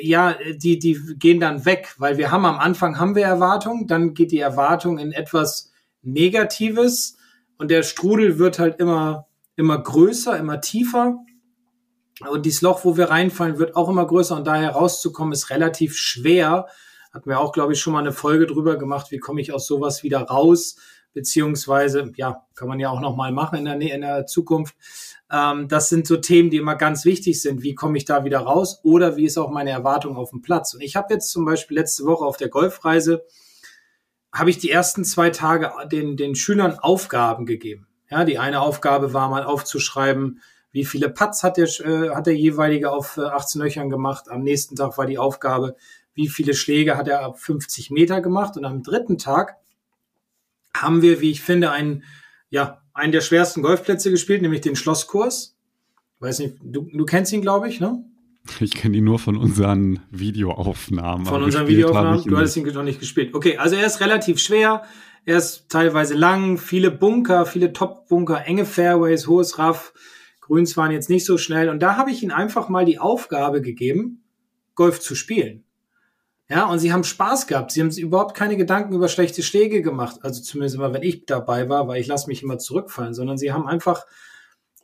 ja, 0.00 0.36
die, 0.54 0.78
die 0.78 1.00
gehen 1.18 1.40
dann 1.40 1.64
weg, 1.64 1.94
weil 1.98 2.18
wir 2.18 2.30
haben 2.30 2.44
am 2.44 2.58
Anfang 2.58 2.98
haben 2.98 3.14
wir 3.14 3.24
Erwartungen, 3.24 3.86
dann 3.86 4.14
geht 4.14 4.32
die 4.32 4.38
Erwartung 4.38 4.98
in 4.98 5.12
etwas 5.12 5.72
Negatives 6.02 7.16
und 7.56 7.70
der 7.70 7.82
Strudel 7.82 8.38
wird 8.38 8.58
halt 8.58 8.80
immer, 8.80 9.26
immer 9.56 9.82
größer, 9.82 10.38
immer 10.38 10.60
tiefer 10.60 11.18
und 12.26 12.46
dieses 12.46 12.62
Loch, 12.62 12.84
wo 12.84 12.96
wir 12.96 13.10
reinfallen, 13.10 13.58
wird 13.58 13.76
auch 13.76 13.88
immer 13.88 14.06
größer 14.06 14.36
und 14.36 14.46
daher 14.46 14.70
rauszukommen 14.70 15.32
ist 15.32 15.50
relativ 15.50 15.96
schwer. 15.96 16.66
Hatten 17.12 17.30
wir 17.30 17.40
auch, 17.40 17.52
glaube 17.52 17.72
ich, 17.72 17.80
schon 17.80 17.92
mal 17.92 18.00
eine 18.00 18.12
Folge 18.12 18.46
drüber 18.46 18.76
gemacht, 18.76 19.10
wie 19.10 19.18
komme 19.18 19.40
ich 19.40 19.52
aus 19.52 19.66
sowas 19.66 20.02
wieder 20.02 20.22
raus, 20.22 20.76
beziehungsweise, 21.14 22.12
ja, 22.16 22.44
kann 22.54 22.68
man 22.68 22.80
ja 22.80 22.90
auch 22.90 23.00
noch 23.00 23.16
mal 23.16 23.32
machen 23.32 23.58
in 23.58 23.64
der, 23.64 23.80
in 23.80 24.00
der 24.00 24.26
Zukunft. 24.26 24.74
Ähm, 25.30 25.68
das 25.68 25.88
sind 25.88 26.06
so 26.06 26.16
Themen, 26.16 26.50
die 26.50 26.58
immer 26.58 26.74
ganz 26.74 27.04
wichtig 27.04 27.40
sind. 27.40 27.62
Wie 27.62 27.74
komme 27.74 27.96
ich 27.96 28.04
da 28.04 28.24
wieder 28.24 28.40
raus? 28.40 28.80
Oder 28.82 29.16
wie 29.16 29.24
ist 29.24 29.38
auch 29.38 29.50
meine 29.50 29.70
Erwartung 29.70 30.16
auf 30.16 30.30
dem 30.30 30.42
Platz? 30.42 30.74
Und 30.74 30.82
ich 30.82 30.96
habe 30.96 31.14
jetzt 31.14 31.30
zum 31.30 31.44
Beispiel 31.44 31.76
letzte 31.76 32.04
Woche 32.04 32.24
auf 32.24 32.36
der 32.36 32.48
Golfreise, 32.48 33.24
habe 34.32 34.50
ich 34.50 34.58
die 34.58 34.70
ersten 34.70 35.04
zwei 35.04 35.30
Tage 35.30 35.72
den, 35.90 36.16
den 36.16 36.34
Schülern 36.34 36.78
Aufgaben 36.78 37.46
gegeben. 37.46 37.86
Ja, 38.10 38.24
die 38.24 38.38
eine 38.38 38.60
Aufgabe 38.60 39.12
war 39.12 39.28
mal 39.28 39.44
aufzuschreiben, 39.44 40.40
wie 40.70 40.84
viele 40.84 41.08
Putts 41.08 41.42
hat 41.42 41.56
der, 41.56 41.66
äh, 41.66 42.10
hat 42.10 42.26
der 42.26 42.36
jeweilige 42.36 42.90
auf 42.90 43.16
äh, 43.16 43.22
18 43.22 43.60
Löchern 43.60 43.90
gemacht. 43.90 44.30
Am 44.30 44.42
nächsten 44.42 44.76
Tag 44.76 44.98
war 44.98 45.06
die 45.06 45.18
Aufgabe, 45.18 45.76
wie 46.14 46.28
viele 46.28 46.54
Schläge 46.54 46.96
hat 46.96 47.08
er 47.08 47.22
ab 47.22 47.38
50 47.38 47.90
Meter 47.90 48.20
gemacht. 48.20 48.56
Und 48.56 48.64
am 48.64 48.82
dritten 48.82 49.18
Tag 49.18 49.56
haben 50.74 51.02
wir, 51.02 51.20
wie 51.20 51.30
ich 51.30 51.42
finde, 51.42 51.70
einen, 51.70 52.04
ja, 52.50 52.82
einen 52.92 53.12
der 53.12 53.20
schwersten 53.20 53.62
Golfplätze 53.62 54.10
gespielt, 54.10 54.42
nämlich 54.42 54.60
den 54.60 54.76
Schlosskurs. 54.76 55.56
Weiß 56.20 56.40
nicht, 56.40 56.56
du, 56.62 56.88
du 56.92 57.04
kennst 57.04 57.32
ihn, 57.32 57.42
glaube 57.42 57.68
ich, 57.68 57.80
ne? 57.80 58.04
Ich 58.60 58.72
kenne 58.72 58.96
ihn 58.96 59.04
nur 59.04 59.18
von 59.18 59.36
unseren 59.36 60.00
Videoaufnahmen. 60.10 61.26
Von 61.26 61.42
unseren 61.42 61.68
Videoaufnahmen? 61.68 62.24
Du 62.24 62.36
hattest 62.36 62.56
ihn 62.56 62.66
noch 62.66 62.82
nicht 62.82 62.98
gespielt. 62.98 63.34
Okay, 63.34 63.58
also 63.58 63.76
er 63.76 63.86
ist 63.86 64.00
relativ 64.00 64.38
schwer. 64.38 64.84
Er 65.24 65.36
ist 65.36 65.68
teilweise 65.68 66.14
lang, 66.14 66.56
viele 66.56 66.90
Bunker, 66.90 67.44
viele 67.44 67.72
Top-Bunker, 67.72 68.46
enge 68.46 68.64
Fairways, 68.64 69.26
hohes 69.26 69.58
Raff. 69.58 69.92
Grüns 70.48 70.76
waren 70.76 70.90
jetzt 70.90 71.10
nicht 71.10 71.24
so 71.24 71.38
schnell. 71.38 71.68
Und 71.68 71.80
da 71.80 71.96
habe 71.96 72.10
ich 72.10 72.22
ihm 72.22 72.32
einfach 72.32 72.68
mal 72.68 72.84
die 72.84 72.98
Aufgabe 72.98 73.62
gegeben, 73.62 74.24
Golf 74.74 74.98
zu 74.98 75.14
spielen. 75.14 75.62
Ja, 76.50 76.64
und 76.64 76.78
sie 76.78 76.92
haben 76.92 77.04
Spaß 77.04 77.46
gehabt. 77.46 77.70
Sie 77.70 77.82
haben 77.82 77.90
überhaupt 77.90 78.34
keine 78.34 78.56
Gedanken 78.56 78.94
über 78.94 79.08
schlechte 79.08 79.42
Schläge 79.42 79.82
gemacht. 79.82 80.20
Also 80.22 80.42
zumindest 80.42 80.76
immer, 80.76 80.94
wenn 80.94 81.02
ich 81.02 81.26
dabei 81.26 81.68
war, 81.68 81.86
weil 81.86 82.00
ich 82.00 82.06
lasse 82.06 82.28
mich 82.28 82.42
immer 82.42 82.58
zurückfallen, 82.58 83.12
sondern 83.12 83.36
sie 83.36 83.52
haben 83.52 83.68
einfach 83.68 84.06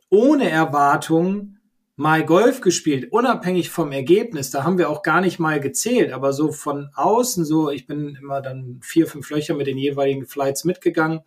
ohne 0.09 0.49
Erwartung 0.49 1.57
mal 1.95 2.23
Golf 2.23 2.61
gespielt, 2.61 3.11
unabhängig 3.11 3.71
vom 3.71 3.91
Ergebnis. 3.91 4.51
Da 4.51 4.63
haben 4.63 4.77
wir 4.77 4.89
auch 4.89 5.01
gar 5.01 5.21
nicht 5.21 5.39
mal 5.39 5.59
gezählt, 5.59 6.11
aber 6.11 6.33
so 6.33 6.51
von 6.51 6.89
außen, 6.93 7.43
so, 7.43 7.71
ich 7.71 7.87
bin 7.87 8.15
immer 8.21 8.41
dann 8.41 8.79
vier, 8.83 9.07
fünf 9.07 9.29
Löcher 9.31 9.55
mit 9.55 9.65
den 9.65 9.79
jeweiligen 9.79 10.27
Flights 10.27 10.65
mitgegangen, 10.65 11.21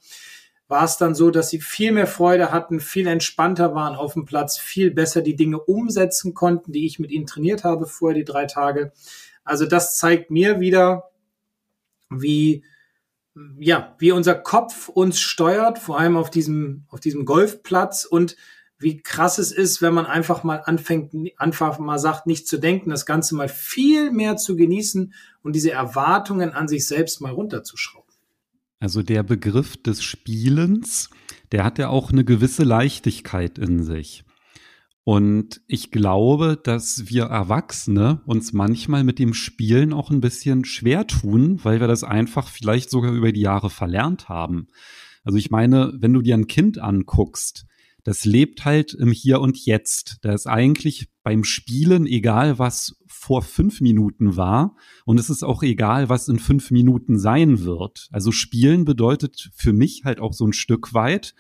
war 0.69 0.85
es 0.85 0.99
dann 0.99 1.15
so, 1.15 1.31
dass 1.31 1.49
sie 1.49 1.61
viel 1.61 1.93
mehr 1.93 2.07
Freude 2.07 2.53
hatten, 2.53 2.79
viel 2.79 3.07
entspannter 3.07 3.75
waren 3.75 3.97
auf 3.97 4.13
dem 4.13 4.27
Platz, 4.27 4.59
viel 4.59 4.91
besser 4.91 5.23
die 5.23 5.35
Dinge 5.35 5.59
umsetzen 5.59 6.35
konnten, 6.35 6.73
die 6.73 6.87
ich 6.87 6.99
mit 6.99 7.11
ihnen 7.11 7.27
trainiert 7.27 7.65
habe 7.65 7.87
vorher 7.87 8.19
die 8.19 8.25
drei 8.25 8.45
Tage. 8.45 8.93
Also 9.45 9.65
das 9.65 9.97
zeigt 9.97 10.31
mir 10.31 10.61
wieder, 10.61 11.11
wie, 12.11 12.65
ja, 13.59 13.95
wie 13.99 14.13
unser 14.13 14.35
Kopf 14.35 14.91
uns 14.91 15.21
steuert, 15.21 15.79
vor 15.79 15.99
allem 15.99 16.19
auf 16.19 16.29
diesem, 16.29 16.85
auf 16.89 17.01
diesem 17.01 17.25
Golfplatz 17.25 18.05
und 18.05 18.37
wie 18.79 19.03
krass 19.03 19.39
es 19.39 19.51
ist, 19.51 19.83
wenn 19.83 19.95
man 19.95 20.07
einfach 20.07 20.45
mal 20.45 20.63
anfängt, 20.65 21.13
einfach 21.39 21.79
mal 21.79 21.99
sagt, 21.99 22.27
nicht 22.27 22.47
zu 22.47 22.59
denken, 22.59 22.91
das 22.91 23.07
Ganze 23.07 23.35
mal 23.35 23.49
viel 23.49 24.13
mehr 24.13 24.37
zu 24.37 24.55
genießen 24.55 25.15
und 25.43 25.57
diese 25.57 25.73
Erwartungen 25.73 26.53
an 26.53 26.69
sich 26.69 26.87
selbst 26.87 27.21
mal 27.21 27.33
runterzuschrauben. 27.33 28.08
Also 28.81 29.03
der 29.03 29.23
Begriff 29.23 29.77
des 29.77 30.03
Spielens, 30.03 31.11
der 31.53 31.65
hat 31.65 31.79
ja 31.79 31.89
auch 31.89 32.13
eine 32.13 32.25
gewisse 32.25 32.65
Leichtigkeit 32.65 33.59
in 33.59 33.83
sich. 33.83 34.25
Und 35.05 35.63
ich 35.67 35.91
glaube, 35.91 36.61
dass 36.63 37.09
wir 37.09 37.25
Erwachsene 37.25 38.21
uns 38.27 38.53
manchmal 38.53 39.05
mit 39.05 39.19
dem 39.19 39.33
Spielen 39.33 39.95
auch 39.95 40.11
ein 40.11 40.21
bisschen 40.21 40.67
schwer 40.67 41.07
tun, 41.07 41.61
weil 41.63 41.81
wir 41.81 41.89
das 41.89 42.05
einfach 42.05 42.49
vielleicht 42.49 42.91
sogar 42.91 43.13
über 43.13 43.33
die 43.33 43.41
Jahre 43.41 43.71
verlernt 43.71 44.29
haben. 44.29 44.67
Also 45.25 45.39
ich 45.39 45.51
meine, 45.51 45.95
wenn 45.99 46.13
du 46.13 46.21
dir 46.21 46.35
ein 46.35 46.47
Kind 46.47 46.79
anguckst, 46.79 47.65
das 48.09 48.25
lebt 48.25 48.65
halt 48.65 48.95
im 48.95 49.12
Hier 49.12 49.38
und 49.38 49.67
Jetzt. 49.67 50.17
Da 50.23 50.33
ist 50.33 50.47
eigentlich 50.47 51.11
beim 51.23 51.45
Spielen 51.45 52.07
egal, 52.07 52.59
was 52.59 52.97
vor 53.07 53.43
fünf 53.43 53.83
Minuten 53.83 54.35
war. 54.35 54.77
Und 55.05 55.21
es 55.21 55.29
ist 55.29 55.43
auch 55.43 55.62
egal, 55.62 56.09
was 56.09 56.27
in 56.27 56.38
fünf 56.38 56.71
Minuten 56.71 57.19
sein 57.19 57.67
wird. 57.67 58.09
Also 58.11 58.33
Spielen 58.33 58.87
bedeutet 58.87 59.50
für 59.53 59.75
mich 59.75 60.05
halt 60.07 60.21
auch 60.21 60.33
so 60.33 60.47
ein 60.47 60.55
Stück 60.55 60.95
weit, 60.95 61.35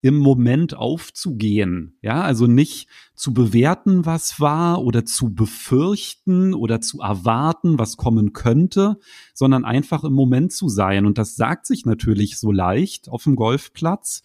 im 0.00 0.16
Moment 0.16 0.76
aufzugehen. 0.76 1.98
Ja, 2.02 2.22
also 2.22 2.46
nicht 2.46 2.86
zu 3.16 3.34
bewerten, 3.34 4.06
was 4.06 4.38
war 4.38 4.84
oder 4.84 5.04
zu 5.04 5.34
befürchten 5.34 6.54
oder 6.54 6.80
zu 6.80 7.00
erwarten, 7.00 7.80
was 7.80 7.96
kommen 7.96 8.32
könnte, 8.32 9.00
sondern 9.34 9.64
einfach 9.64 10.04
im 10.04 10.12
Moment 10.12 10.52
zu 10.52 10.68
sein. 10.68 11.04
Und 11.04 11.18
das 11.18 11.34
sagt 11.34 11.66
sich 11.66 11.84
natürlich 11.84 12.38
so 12.38 12.52
leicht 12.52 13.08
auf 13.08 13.24
dem 13.24 13.34
Golfplatz. 13.34 14.22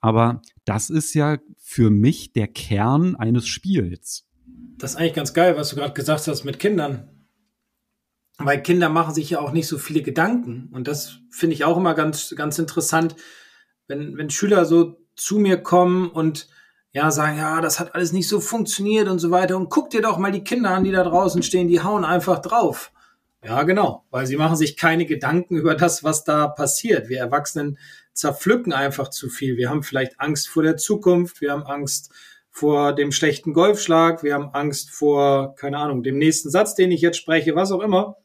Aber 0.00 0.42
das 0.64 0.90
ist 0.90 1.14
ja 1.14 1.38
für 1.58 1.90
mich 1.90 2.32
der 2.32 2.48
Kern 2.48 3.16
eines 3.16 3.46
Spiels. 3.46 4.26
Das 4.78 4.92
ist 4.92 4.96
eigentlich 4.96 5.14
ganz 5.14 5.34
geil, 5.34 5.56
was 5.56 5.70
du 5.70 5.76
gerade 5.76 5.94
gesagt 5.94 6.26
hast 6.26 6.44
mit 6.44 6.58
Kindern. 6.58 7.08
Weil 8.38 8.62
Kinder 8.62 8.88
machen 8.88 9.14
sich 9.14 9.30
ja 9.30 9.40
auch 9.40 9.52
nicht 9.52 9.68
so 9.68 9.78
viele 9.78 10.02
Gedanken. 10.02 10.68
Und 10.72 10.88
das 10.88 11.18
finde 11.30 11.54
ich 11.54 11.64
auch 11.64 11.76
immer 11.76 11.94
ganz, 11.94 12.34
ganz 12.36 12.58
interessant, 12.58 13.14
wenn, 13.86 14.16
wenn 14.16 14.30
Schüler 14.30 14.64
so 14.64 14.96
zu 15.14 15.38
mir 15.38 15.58
kommen 15.58 16.10
und 16.10 16.48
ja, 16.92 17.10
sagen, 17.10 17.38
ja, 17.38 17.60
das 17.60 17.80
hat 17.80 17.94
alles 17.94 18.12
nicht 18.12 18.28
so 18.28 18.40
funktioniert 18.40 19.08
und 19.08 19.18
so 19.18 19.30
weiter. 19.30 19.56
Und 19.56 19.70
guck 19.70 19.90
dir 19.90 20.02
doch 20.02 20.18
mal 20.18 20.32
die 20.32 20.44
Kinder 20.44 20.70
an, 20.70 20.84
die 20.84 20.92
da 20.92 21.04
draußen 21.04 21.42
stehen, 21.42 21.68
die 21.68 21.82
hauen 21.82 22.04
einfach 22.04 22.40
drauf. 22.40 22.91
Ja, 23.44 23.64
genau, 23.64 24.04
weil 24.10 24.26
sie 24.26 24.36
machen 24.36 24.56
sich 24.56 24.76
keine 24.76 25.04
Gedanken 25.04 25.56
über 25.56 25.74
das, 25.74 26.04
was 26.04 26.22
da 26.22 26.46
passiert. 26.46 27.08
Wir 27.08 27.18
Erwachsenen 27.18 27.76
zerpflücken 28.12 28.72
einfach 28.72 29.08
zu 29.08 29.28
viel. 29.28 29.56
Wir 29.56 29.68
haben 29.68 29.82
vielleicht 29.82 30.20
Angst 30.20 30.48
vor 30.48 30.62
der 30.62 30.76
Zukunft, 30.76 31.40
wir 31.40 31.50
haben 31.50 31.64
Angst 31.64 32.12
vor 32.50 32.94
dem 32.94 33.10
schlechten 33.10 33.52
Golfschlag, 33.52 34.22
wir 34.22 34.34
haben 34.34 34.50
Angst 34.50 34.90
vor, 34.90 35.56
keine 35.56 35.78
Ahnung, 35.78 36.02
dem 36.02 36.18
nächsten 36.18 36.50
Satz, 36.50 36.74
den 36.74 36.92
ich 36.92 37.00
jetzt 37.00 37.16
spreche, 37.16 37.56
was 37.56 37.72
auch 37.72 37.80
immer. 37.80 38.16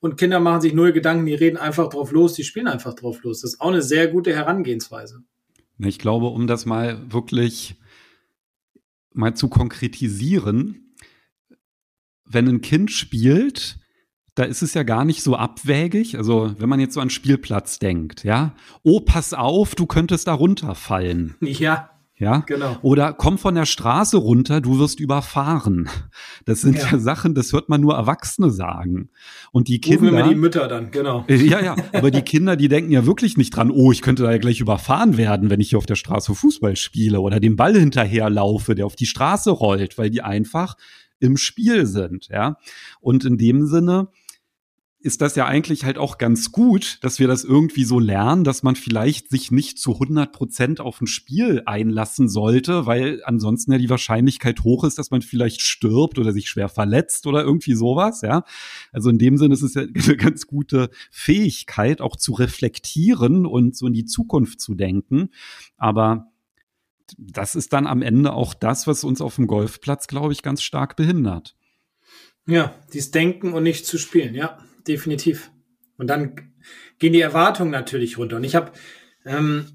Und 0.00 0.16
Kinder 0.16 0.38
machen 0.38 0.60
sich 0.60 0.72
null 0.72 0.92
Gedanken, 0.92 1.26
die 1.26 1.34
reden 1.34 1.56
einfach 1.56 1.88
drauf 1.88 2.12
los, 2.12 2.34
die 2.34 2.44
spielen 2.44 2.68
einfach 2.68 2.94
drauf 2.94 3.22
los. 3.22 3.40
Das 3.40 3.54
ist 3.54 3.60
auch 3.60 3.68
eine 3.68 3.82
sehr 3.82 4.08
gute 4.08 4.34
Herangehensweise. 4.34 5.22
Ich 5.78 5.98
glaube, 5.98 6.26
um 6.26 6.46
das 6.46 6.66
mal 6.66 7.10
wirklich 7.10 7.76
mal 9.12 9.34
zu 9.34 9.48
konkretisieren, 9.48 10.94
wenn 12.24 12.46
ein 12.48 12.60
Kind 12.60 12.90
spielt, 12.90 13.79
da 14.40 14.46
ist 14.46 14.62
es 14.62 14.72
ja 14.72 14.84
gar 14.84 15.04
nicht 15.04 15.22
so 15.22 15.36
abwägig. 15.36 16.16
Also, 16.16 16.54
wenn 16.56 16.70
man 16.70 16.80
jetzt 16.80 16.94
so 16.94 17.00
an 17.00 17.10
Spielplatz 17.10 17.78
denkt, 17.78 18.24
ja, 18.24 18.54
oh, 18.82 19.00
pass 19.00 19.34
auf, 19.34 19.74
du 19.74 19.84
könntest 19.84 20.26
da 20.26 20.32
runterfallen. 20.32 21.36
Ja. 21.50 21.90
Ja, 22.16 22.44
genau. 22.46 22.76
Oder 22.82 23.14
komm 23.14 23.38
von 23.38 23.54
der 23.54 23.64
Straße 23.64 24.18
runter, 24.18 24.60
du 24.60 24.78
wirst 24.78 25.00
überfahren. 25.00 25.88
Das 26.44 26.60
sind 26.60 26.76
ja, 26.76 26.90
ja 26.92 26.98
Sachen, 26.98 27.34
das 27.34 27.52
hört 27.54 27.70
man 27.70 27.80
nur 27.80 27.94
Erwachsene 27.94 28.50
sagen. 28.50 29.08
Und 29.52 29.68
die 29.68 29.80
Kinder. 29.80 30.10
Rufen 30.10 30.16
wir 30.16 30.28
die 30.28 30.34
Mütter 30.34 30.68
dann, 30.68 30.90
genau. 30.90 31.24
Ja, 31.28 31.62
ja. 31.62 31.76
Aber 31.94 32.10
die 32.10 32.20
Kinder, 32.20 32.56
die 32.56 32.68
denken 32.68 32.92
ja 32.92 33.06
wirklich 33.06 33.38
nicht 33.38 33.56
dran, 33.56 33.70
oh, 33.70 33.90
ich 33.90 34.02
könnte 34.02 34.22
da 34.22 34.32
ja 34.32 34.38
gleich 34.38 34.60
überfahren 34.60 35.16
werden, 35.16 35.48
wenn 35.48 35.60
ich 35.60 35.70
hier 35.70 35.78
auf 35.78 35.86
der 35.86 35.96
Straße 35.96 36.34
Fußball 36.34 36.76
spiele 36.76 37.20
oder 37.20 37.40
den 37.40 37.56
Ball 37.56 37.74
hinterherlaufe, 37.74 38.74
der 38.74 38.84
auf 38.84 38.96
die 38.96 39.06
Straße 39.06 39.50
rollt, 39.50 39.96
weil 39.96 40.10
die 40.10 40.20
einfach 40.20 40.76
im 41.20 41.36
Spiel 41.36 41.86
sind, 41.86 42.28
ja. 42.28 42.56
Und 43.00 43.24
in 43.24 43.38
dem 43.38 43.66
Sinne, 43.66 44.08
ist 45.02 45.22
das 45.22 45.34
ja 45.34 45.46
eigentlich 45.46 45.84
halt 45.84 45.96
auch 45.96 46.18
ganz 46.18 46.52
gut, 46.52 46.98
dass 47.00 47.18
wir 47.18 47.26
das 47.26 47.42
irgendwie 47.42 47.84
so 47.84 47.98
lernen, 47.98 48.44
dass 48.44 48.62
man 48.62 48.76
vielleicht 48.76 49.30
sich 49.30 49.50
nicht 49.50 49.78
zu 49.78 49.94
100 49.94 50.30
Prozent 50.30 50.80
auf 50.80 51.00
ein 51.00 51.06
Spiel 51.06 51.62
einlassen 51.64 52.28
sollte, 52.28 52.84
weil 52.84 53.22
ansonsten 53.24 53.72
ja 53.72 53.78
die 53.78 53.88
Wahrscheinlichkeit 53.88 54.62
hoch 54.62 54.84
ist, 54.84 54.98
dass 54.98 55.10
man 55.10 55.22
vielleicht 55.22 55.62
stirbt 55.62 56.18
oder 56.18 56.32
sich 56.34 56.50
schwer 56.50 56.68
verletzt 56.68 57.26
oder 57.26 57.42
irgendwie 57.42 57.74
sowas, 57.74 58.20
ja. 58.20 58.44
Also 58.92 59.08
in 59.08 59.18
dem 59.18 59.38
Sinne 59.38 59.54
ist 59.54 59.62
es 59.62 59.72
ja 59.72 59.82
eine 59.94 60.16
ganz 60.18 60.46
gute 60.46 60.90
Fähigkeit, 61.10 62.02
auch 62.02 62.16
zu 62.16 62.32
reflektieren 62.32 63.46
und 63.46 63.76
so 63.76 63.86
in 63.86 63.94
die 63.94 64.04
Zukunft 64.04 64.60
zu 64.60 64.74
denken. 64.74 65.30
Aber 65.78 66.30
das 67.16 67.54
ist 67.54 67.72
dann 67.72 67.86
am 67.86 68.02
Ende 68.02 68.34
auch 68.34 68.52
das, 68.52 68.86
was 68.86 69.02
uns 69.02 69.22
auf 69.22 69.36
dem 69.36 69.46
Golfplatz, 69.46 70.08
glaube 70.08 70.34
ich, 70.34 70.42
ganz 70.42 70.62
stark 70.62 70.96
behindert. 70.96 71.56
Ja, 72.46 72.74
dies 72.92 73.10
Denken 73.10 73.54
und 73.54 73.62
nicht 73.62 73.86
zu 73.86 73.96
spielen, 73.96 74.34
ja 74.34 74.58
definitiv. 74.86 75.50
Und 75.96 76.08
dann 76.08 76.52
gehen 76.98 77.12
die 77.12 77.20
Erwartungen 77.20 77.70
natürlich 77.70 78.18
runter. 78.18 78.36
Und 78.36 78.44
ich 78.44 78.54
habe 78.54 78.72
ähm, 79.24 79.66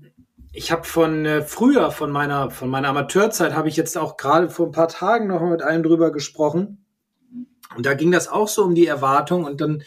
ich 0.55 0.71
habe 0.71 0.85
von 0.85 1.25
äh, 1.25 1.41
früher, 1.41 1.91
von 1.91 2.12
meiner, 2.12 2.50
von 2.50 2.69
meiner 2.69 2.88
Amateurzeit, 2.89 3.53
habe 3.53 3.67
ich 3.67 3.75
jetzt 3.75 3.97
auch 3.97 4.15
gerade 4.15 4.50
vor 4.50 4.67
ein 4.67 4.71
paar 4.71 4.88
Tagen 4.88 5.27
noch 5.27 5.41
mit 5.41 5.62
einem 5.62 5.83
drüber 5.83 6.12
gesprochen. 6.12 6.85
Und 7.75 7.85
da 7.85 7.93
ging 7.93 8.12
das 8.12 8.29
auch 8.29 8.47
so 8.47 8.63
um 8.63 8.74
die 8.74 8.88
Erwartung. 8.88 9.43
Und 9.43 9.59
dann 9.59 9.83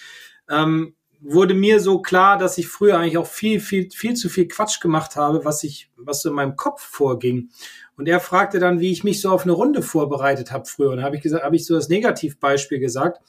ähm, 0.50 0.94
wurde 1.20 1.54
mir 1.54 1.80
so 1.80 2.02
klar, 2.02 2.36
dass 2.36 2.58
ich 2.58 2.68
früher 2.68 2.98
eigentlich 2.98 3.16
auch 3.16 3.26
viel, 3.26 3.60
viel, 3.60 3.88
viel 3.90 4.14
zu 4.14 4.28
viel 4.28 4.46
Quatsch 4.46 4.80
gemacht 4.80 5.16
habe, 5.16 5.46
was 5.46 5.64
ich, 5.64 5.90
was 5.96 6.20
so 6.20 6.28
in 6.28 6.34
meinem 6.34 6.56
Kopf 6.56 6.82
vorging. 6.82 7.48
Und 7.96 8.06
er 8.06 8.20
fragte 8.20 8.58
dann, 8.58 8.78
wie 8.78 8.92
ich 8.92 9.04
mich 9.04 9.22
so 9.22 9.30
auf 9.30 9.44
eine 9.44 9.52
Runde 9.52 9.80
vorbereitet 9.80 10.52
habe 10.52 10.66
früher. 10.66 10.90
Und 10.90 10.98
da 10.98 11.02
habe 11.02 11.16
ich 11.16 11.22
gesagt, 11.22 11.44
habe 11.44 11.56
ich 11.56 11.64
so 11.64 11.74
das 11.74 11.88
Negativbeispiel 11.88 12.78
gesagt. 12.78 13.22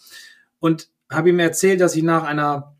Und 0.59 0.89
habe 1.09 1.29
ihm 1.29 1.39
erzählt, 1.39 1.81
dass 1.81 1.95
ich 1.95 2.03
nach 2.03 2.23
einer, 2.23 2.75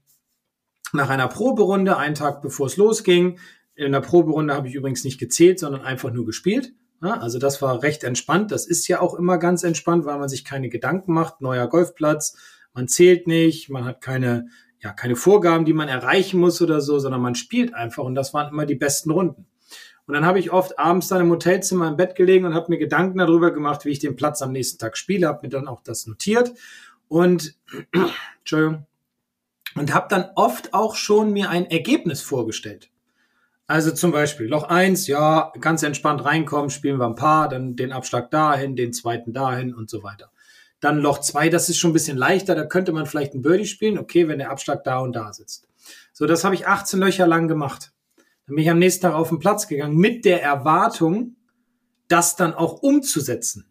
nach 0.94 1.10
einer 1.10 1.28
Proberunde, 1.28 1.98
einen 1.98 2.16
Tag 2.16 2.42
bevor 2.42 2.68
es 2.68 2.78
losging, 2.78 3.40
in 3.76 3.92
der 3.92 4.02
Proberunde 4.02 4.54
habe 4.54 4.68
ich 4.68 4.76
übrigens 4.76 5.04
nicht 5.04 5.20
gezählt, 5.20 5.60
sondern 5.60 5.82
einfach 5.82 6.12
nur 6.12 6.26
gespielt. 6.26 6.74
Ja, 7.02 7.14
also 7.14 7.40
das 7.40 7.62
war 7.62 7.82
recht 7.82 8.04
entspannt. 8.04 8.52
Das 8.52 8.68
ist 8.68 8.88
ja 8.90 9.00
auch 9.00 9.14
immer 9.14 9.38
ganz 9.38 9.64
entspannt, 9.64 10.06
weil 10.06 10.20
man 10.20 10.28
sich 10.28 10.44
keine 10.44 10.68
Gedanken 10.68 11.14
macht. 11.14 11.40
Neuer 11.40 11.68
Golfplatz, 11.68 12.38
man 12.74 12.90
zählt 12.90 13.26
nicht, 13.26 13.70
man 13.70 13.86
hat 13.86 14.02
keine, 14.02 14.50
ja, 14.80 14.92
keine 14.92 15.16
Vorgaben, 15.16 15.64
die 15.64 15.74
man 15.74 15.88
erreichen 15.88 16.42
muss 16.42 16.62
oder 16.62 16.82
so, 16.82 17.00
sondern 17.00 17.22
man 17.22 17.36
spielt 17.36 17.74
einfach 17.74 18.04
und 18.04 18.16
das 18.16 18.34
waren 18.34 18.52
immer 18.52 18.66
die 18.66 18.76
besten 18.76 19.12
Runden. 19.12 19.48
Und 20.08 20.14
dann 20.14 20.26
habe 20.26 20.40
ich 20.40 20.52
oft 20.52 20.78
abends 20.78 21.08
dann 21.08 21.22
im 21.22 21.30
Hotelzimmer 21.30 21.88
im 21.88 21.96
Bett 21.96 22.16
gelegen 22.16 22.46
und 22.46 22.54
habe 22.54 22.66
mir 22.70 22.80
Gedanken 22.80 23.20
darüber 23.20 23.52
gemacht, 23.52 23.86
wie 23.86 23.92
ich 23.92 24.00
den 24.00 24.16
Platz 24.18 24.42
am 24.42 24.52
nächsten 24.52 24.78
Tag 24.78 24.98
spiele, 24.98 25.28
habe 25.28 25.42
mir 25.44 25.50
dann 25.50 25.68
auch 25.68 25.82
das 25.84 26.06
notiert 26.06 26.52
und 27.10 27.56
Entschuldigung, 28.40 28.86
und 29.76 29.94
habe 29.94 30.08
dann 30.10 30.30
oft 30.36 30.74
auch 30.74 30.96
schon 30.96 31.32
mir 31.32 31.50
ein 31.50 31.66
Ergebnis 31.66 32.22
vorgestellt. 32.22 32.90
Also 33.68 33.92
zum 33.92 34.12
Beispiel 34.12 34.48
Loch 34.48 34.64
eins, 34.64 35.06
ja, 35.06 35.52
ganz 35.62 35.84
entspannt 35.84 36.26
reinkommen, 36.26 36.72
spielen 36.72 36.98
wir 36.98 37.06
ein 37.06 37.16
paar, 37.16 37.50
dann 37.50 37.76
den 37.76 37.92
Abschlag 37.92 38.32
dahin, 38.32 38.76
den 38.76 38.94
zweiten 38.94 39.32
dahin 39.32 39.76
und 39.76 39.92
so 39.92 40.02
weiter. 40.02 40.32
Dann 40.80 41.00
Loch 41.00 41.20
zwei, 41.20 41.50
das 41.50 41.70
ist 41.70 41.78
schon 41.78 41.92
ein 41.92 41.94
bisschen 41.94 42.18
leichter, 42.18 42.56
da 42.56 42.66
könnte 42.66 42.94
man 42.94 43.06
vielleicht 43.06 43.36
ein 43.36 43.44
Birdie 43.44 43.68
spielen, 43.68 44.00
okay, 44.00 44.28
wenn 44.28 44.40
der 44.40 44.50
Abschlag 44.50 44.84
da 44.86 45.00
und 45.00 45.14
da 45.14 45.34
sitzt. 45.34 45.68
So, 46.14 46.26
das 46.26 46.44
habe 46.44 46.56
ich 46.56 46.68
18 46.68 47.00
Löcher 47.00 47.28
lang 47.28 47.48
gemacht. 47.48 47.92
Dann 48.48 48.56
bin 48.56 48.64
ich 48.64 48.72
am 48.72 48.80
nächsten 48.80 49.04
Tag 49.04 49.14
auf 49.14 49.30
den 49.30 49.38
Platz 49.38 49.68
gegangen 49.68 49.98
mit 49.98 50.26
der 50.26 50.42
Erwartung, 50.42 51.36
das 52.08 52.36
dann 52.36 52.56
auch 52.56 52.82
umzusetzen. 52.82 53.69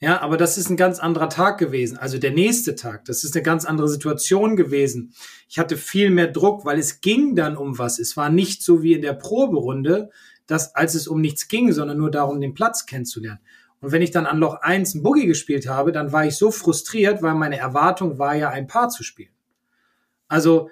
Ja, 0.00 0.20
aber 0.20 0.36
das 0.36 0.58
ist 0.58 0.70
ein 0.70 0.76
ganz 0.76 1.00
anderer 1.00 1.28
Tag 1.28 1.58
gewesen. 1.58 1.98
Also 1.98 2.18
der 2.18 2.30
nächste 2.30 2.76
Tag, 2.76 3.04
das 3.06 3.24
ist 3.24 3.34
eine 3.34 3.42
ganz 3.42 3.64
andere 3.64 3.88
Situation 3.88 4.54
gewesen. 4.54 5.12
Ich 5.48 5.58
hatte 5.58 5.76
viel 5.76 6.10
mehr 6.10 6.28
Druck, 6.28 6.64
weil 6.64 6.78
es 6.78 7.00
ging 7.00 7.34
dann 7.34 7.56
um 7.56 7.78
was. 7.78 7.98
Es 7.98 8.16
war 8.16 8.30
nicht 8.30 8.62
so 8.62 8.82
wie 8.82 8.92
in 8.92 9.02
der 9.02 9.14
Proberunde, 9.14 10.10
dass 10.46 10.74
als 10.76 10.94
es 10.94 11.08
um 11.08 11.20
nichts 11.20 11.48
ging, 11.48 11.72
sondern 11.72 11.98
nur 11.98 12.12
darum, 12.12 12.40
den 12.40 12.54
Platz 12.54 12.86
kennenzulernen. 12.86 13.40
Und 13.80 13.90
wenn 13.90 14.02
ich 14.02 14.12
dann 14.12 14.26
an 14.26 14.38
Loch 14.38 14.60
1 14.60 14.94
ein 14.94 15.02
Boogie 15.02 15.26
gespielt 15.26 15.68
habe, 15.68 15.90
dann 15.90 16.12
war 16.12 16.24
ich 16.24 16.36
so 16.36 16.52
frustriert, 16.52 17.22
weil 17.22 17.34
meine 17.34 17.58
Erwartung 17.58 18.18
war 18.18 18.34
ja, 18.36 18.50
ein 18.50 18.68
Paar 18.68 18.88
zu 18.88 19.02
spielen. 19.02 19.32
Also 20.28 20.70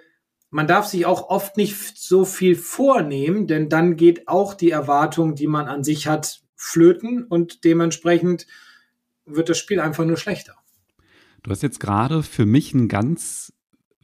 man 0.50 0.68
darf 0.68 0.86
sich 0.86 1.04
auch 1.04 1.28
oft 1.28 1.56
nicht 1.56 1.98
so 1.98 2.24
viel 2.24 2.54
vornehmen, 2.54 3.48
denn 3.48 3.68
dann 3.68 3.96
geht 3.96 4.28
auch 4.28 4.54
die 4.54 4.70
Erwartung, 4.70 5.34
die 5.34 5.48
man 5.48 5.66
an 5.66 5.82
sich 5.82 6.06
hat, 6.06 6.42
flöten 6.54 7.24
und 7.24 7.64
dementsprechend 7.64 8.46
wird 9.26 9.48
das 9.48 9.58
Spiel 9.58 9.80
einfach 9.80 10.04
nur 10.04 10.16
schlechter. 10.16 10.54
Du 11.42 11.50
hast 11.50 11.62
jetzt 11.62 11.80
gerade 11.80 12.22
für 12.22 12.46
mich 12.46 12.74
einen 12.74 12.88
ganz 12.88 13.52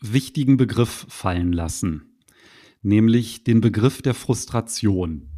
wichtigen 0.00 0.56
Begriff 0.56 1.06
fallen 1.08 1.52
lassen, 1.52 2.18
nämlich 2.82 3.44
den 3.44 3.60
Begriff 3.60 4.02
der 4.02 4.14
Frustration. 4.14 5.30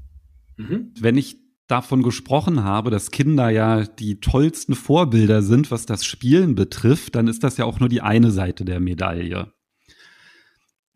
Mhm. 0.57 0.93
Wenn 0.99 1.17
ich 1.17 1.37
davon 1.67 2.03
gesprochen 2.03 2.63
habe, 2.63 2.91
dass 2.91 3.11
Kinder 3.11 3.49
ja 3.51 3.85
die 3.85 4.21
tollsten 4.21 4.75
Vorbilder 4.75 5.43
sind, 5.43 5.71
was 5.71 5.87
das 5.87 6.05
Spielen 6.05 6.55
betrifft, 6.55 7.15
dann 7.15 7.27
ist 7.27 7.43
das 7.43 7.57
ja 7.57 7.65
auch 7.65 7.81
nur 7.81 7.89
die 7.89 8.03
eine 8.03 8.31
Seite 8.31 8.65
der 8.65 8.81
Medaille. 8.81 9.53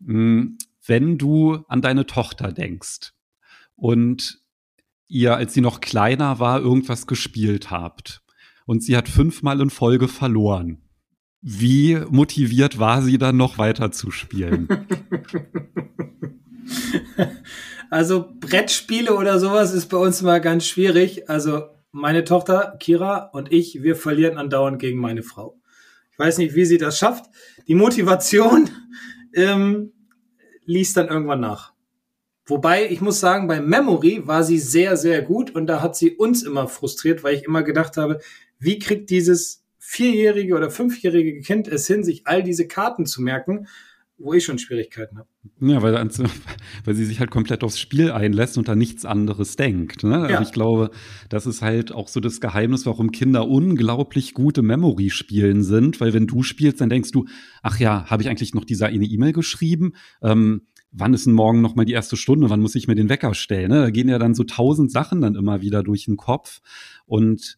Hm, 0.05 0.57
wenn 0.85 1.17
du 1.17 1.63
an 1.67 1.81
deine 1.81 2.05
Tochter 2.05 2.51
denkst 2.51 3.13
und 3.75 4.41
ihr, 5.07 5.35
als 5.35 5.53
sie 5.53 5.61
noch 5.61 5.81
kleiner 5.81 6.39
war, 6.39 6.59
irgendwas 6.59 7.07
gespielt 7.07 7.71
habt 7.71 8.21
und 8.69 8.83
sie 8.83 8.95
hat 8.95 9.09
fünfmal 9.09 9.61
in 9.61 9.71
Folge 9.71 10.07
verloren. 10.07 10.77
Wie 11.41 11.97
motiviert 12.11 12.77
war 12.77 13.01
sie 13.01 13.17
dann 13.17 13.35
noch 13.35 13.57
weiter 13.57 13.91
zu 13.91 14.11
spielen? 14.11 14.67
Also 17.91 18.29
Brettspiele 18.39 19.15
oder 19.15 19.39
sowas 19.39 19.73
ist 19.73 19.87
bei 19.87 19.97
uns 19.97 20.21
mal 20.21 20.39
ganz 20.39 20.67
schwierig. 20.67 21.27
Also 21.27 21.63
meine 21.91 22.23
Tochter 22.23 22.75
Kira 22.79 23.31
und 23.33 23.51
ich, 23.51 23.81
wir 23.81 23.95
verlieren 23.95 24.37
andauernd 24.37 24.77
gegen 24.77 24.99
meine 24.99 25.23
Frau. 25.23 25.59
Ich 26.11 26.19
weiß 26.19 26.37
nicht, 26.37 26.53
wie 26.53 26.65
sie 26.65 26.77
das 26.77 26.99
schafft. 26.99 27.25
Die 27.67 27.73
Motivation 27.73 28.69
ähm, 29.33 29.91
liest 30.65 30.95
dann 30.97 31.07
irgendwann 31.07 31.39
nach. 31.39 31.73
Wobei, 32.49 32.89
ich 32.89 32.99
muss 32.99 33.19
sagen, 33.19 33.47
bei 33.47 33.61
Memory 33.61 34.23
war 34.25 34.43
sie 34.43 34.57
sehr, 34.57 34.97
sehr 34.97 35.21
gut 35.21 35.53
und 35.53 35.67
da 35.67 35.81
hat 35.81 35.95
sie 35.95 36.11
uns 36.11 36.43
immer 36.43 36.67
frustriert, 36.67 37.23
weil 37.23 37.35
ich 37.35 37.43
immer 37.43 37.61
gedacht 37.63 37.95
habe, 37.95 38.19
wie 38.57 38.79
kriegt 38.79 39.09
dieses 39.09 39.63
vierjährige 39.77 40.55
oder 40.55 40.69
fünfjährige 40.69 41.39
Kind 41.41 41.67
es 41.67 41.87
hin, 41.87 42.03
sich 42.03 42.25
all 42.25 42.43
diese 42.43 42.67
Karten 42.67 43.05
zu 43.05 43.21
merken, 43.21 43.67
wo 44.19 44.33
ich 44.33 44.43
schon 44.43 44.59
Schwierigkeiten 44.59 45.17
habe. 45.17 45.29
Ja, 45.61 45.81
weil, 45.81 45.93
weil 46.85 46.95
sie 46.95 47.05
sich 47.05 47.19
halt 47.19 47.31
komplett 47.31 47.63
aufs 47.63 47.79
Spiel 47.79 48.11
einlässt 48.11 48.57
und 48.57 48.67
da 48.67 48.75
nichts 48.75 49.05
anderes 49.05 49.55
denkt. 49.55 50.03
Ne? 50.03 50.17
Also 50.17 50.33
ja. 50.33 50.41
ich 50.41 50.51
glaube, 50.51 50.91
das 51.29 51.45
ist 51.45 51.61
halt 51.61 51.91
auch 51.91 52.07
so 52.07 52.19
das 52.19 52.41
Geheimnis, 52.41 52.85
warum 52.85 53.11
Kinder 53.11 53.47
unglaublich 53.47 54.33
gute 54.33 54.61
Memory-Spielen 54.61 55.63
sind, 55.63 56.01
weil 56.01 56.13
wenn 56.13 56.27
du 56.27 56.43
spielst, 56.43 56.81
dann 56.81 56.89
denkst 56.89 57.11
du, 57.11 57.25
ach 57.63 57.79
ja, 57.79 58.05
habe 58.09 58.21
ich 58.21 58.29
eigentlich 58.29 58.53
noch 58.53 58.65
diese 58.65 58.87
eine 58.87 59.05
E-Mail 59.05 59.33
geschrieben? 59.33 59.93
Ähm, 60.21 60.63
wann 60.91 61.13
ist 61.13 61.25
denn 61.25 61.33
morgen 61.33 61.61
noch 61.61 61.75
mal 61.75 61.85
die 61.85 61.93
erste 61.93 62.17
Stunde? 62.17 62.49
Wann 62.49 62.61
muss 62.61 62.75
ich 62.75 62.87
mir 62.87 62.95
den 62.95 63.09
Wecker 63.09 63.33
stellen? 63.33 63.69
Ne? 63.69 63.81
Da 63.81 63.89
gehen 63.89 64.09
ja 64.09 64.19
dann 64.19 64.35
so 64.35 64.43
tausend 64.43 64.91
Sachen 64.91 65.21
dann 65.21 65.35
immer 65.35 65.61
wieder 65.61 65.83
durch 65.83 66.05
den 66.05 66.17
Kopf 66.17 66.61
und 67.05 67.57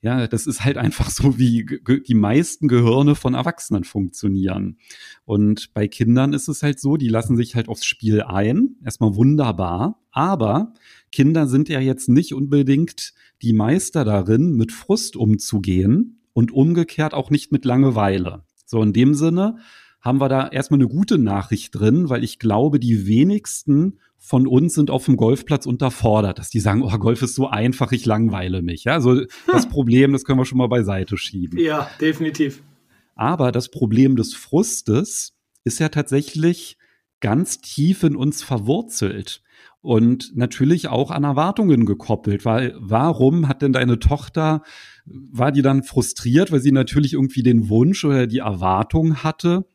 ja, 0.00 0.28
das 0.28 0.46
ist 0.46 0.64
halt 0.64 0.76
einfach 0.78 1.10
so, 1.10 1.38
wie 1.38 1.66
die 2.06 2.14
meisten 2.14 2.68
Gehirne 2.68 3.14
von 3.14 3.34
Erwachsenen 3.34 3.84
funktionieren. 3.84 4.78
Und 5.24 5.72
bei 5.74 5.88
Kindern 5.88 6.32
ist 6.32 6.48
es 6.48 6.62
halt 6.62 6.80
so, 6.80 6.96
die 6.96 7.08
lassen 7.08 7.36
sich 7.36 7.54
halt 7.54 7.68
aufs 7.68 7.84
Spiel 7.84 8.22
ein. 8.22 8.76
Erstmal 8.84 9.16
wunderbar. 9.16 10.00
Aber 10.10 10.72
Kinder 11.12 11.46
sind 11.46 11.68
ja 11.68 11.80
jetzt 11.80 12.08
nicht 12.08 12.34
unbedingt 12.34 13.12
die 13.42 13.52
Meister 13.52 14.04
darin, 14.04 14.54
mit 14.54 14.72
Frust 14.72 15.16
umzugehen 15.16 16.20
und 16.32 16.52
umgekehrt 16.52 17.14
auch 17.14 17.30
nicht 17.30 17.52
mit 17.52 17.64
Langeweile. 17.64 18.44
So 18.64 18.82
in 18.82 18.92
dem 18.92 19.14
Sinne 19.14 19.58
haben 20.00 20.20
wir 20.20 20.28
da 20.28 20.48
erstmal 20.48 20.78
eine 20.78 20.88
gute 20.88 21.18
Nachricht 21.18 21.74
drin, 21.74 22.08
weil 22.08 22.22
ich 22.22 22.38
glaube, 22.38 22.78
die 22.78 23.06
wenigsten 23.06 23.98
von 24.18 24.46
uns 24.46 24.74
sind 24.74 24.90
auf 24.90 25.04
dem 25.04 25.16
Golfplatz 25.16 25.66
unterfordert, 25.66 26.38
dass 26.38 26.50
die 26.50 26.60
sagen, 26.60 26.82
oh, 26.82 26.98
Golf 26.98 27.22
ist 27.22 27.34
so 27.34 27.48
einfach, 27.48 27.92
ich 27.92 28.04
langweile 28.04 28.62
mich. 28.62 28.84
Ja, 28.84 28.94
also 28.94 29.12
hm. 29.12 29.26
das 29.46 29.68
Problem, 29.68 30.12
das 30.12 30.24
können 30.24 30.38
wir 30.38 30.44
schon 30.44 30.58
mal 30.58 30.68
beiseite 30.68 31.16
schieben. 31.16 31.58
Ja, 31.58 31.88
definitiv. 32.00 32.62
Aber 33.14 33.52
das 33.52 33.70
Problem 33.70 34.16
des 34.16 34.34
Frustes 34.34 35.34
ist 35.64 35.78
ja 35.80 35.88
tatsächlich 35.88 36.78
ganz 37.20 37.60
tief 37.60 38.02
in 38.04 38.16
uns 38.16 38.42
verwurzelt 38.42 39.42
und 39.80 40.36
natürlich 40.36 40.88
auch 40.88 41.10
an 41.10 41.24
Erwartungen 41.24 41.84
gekoppelt, 41.86 42.44
weil 42.44 42.74
warum 42.78 43.48
hat 43.48 43.62
denn 43.62 43.72
deine 43.72 43.98
Tochter, 43.98 44.62
war 45.06 45.52
die 45.52 45.62
dann 45.62 45.82
frustriert, 45.82 46.52
weil 46.52 46.60
sie 46.60 46.72
natürlich 46.72 47.14
irgendwie 47.14 47.42
den 47.42 47.68
Wunsch 47.68 48.04
oder 48.04 48.26
die 48.26 48.38
Erwartung 48.38 49.22
hatte, 49.22 49.66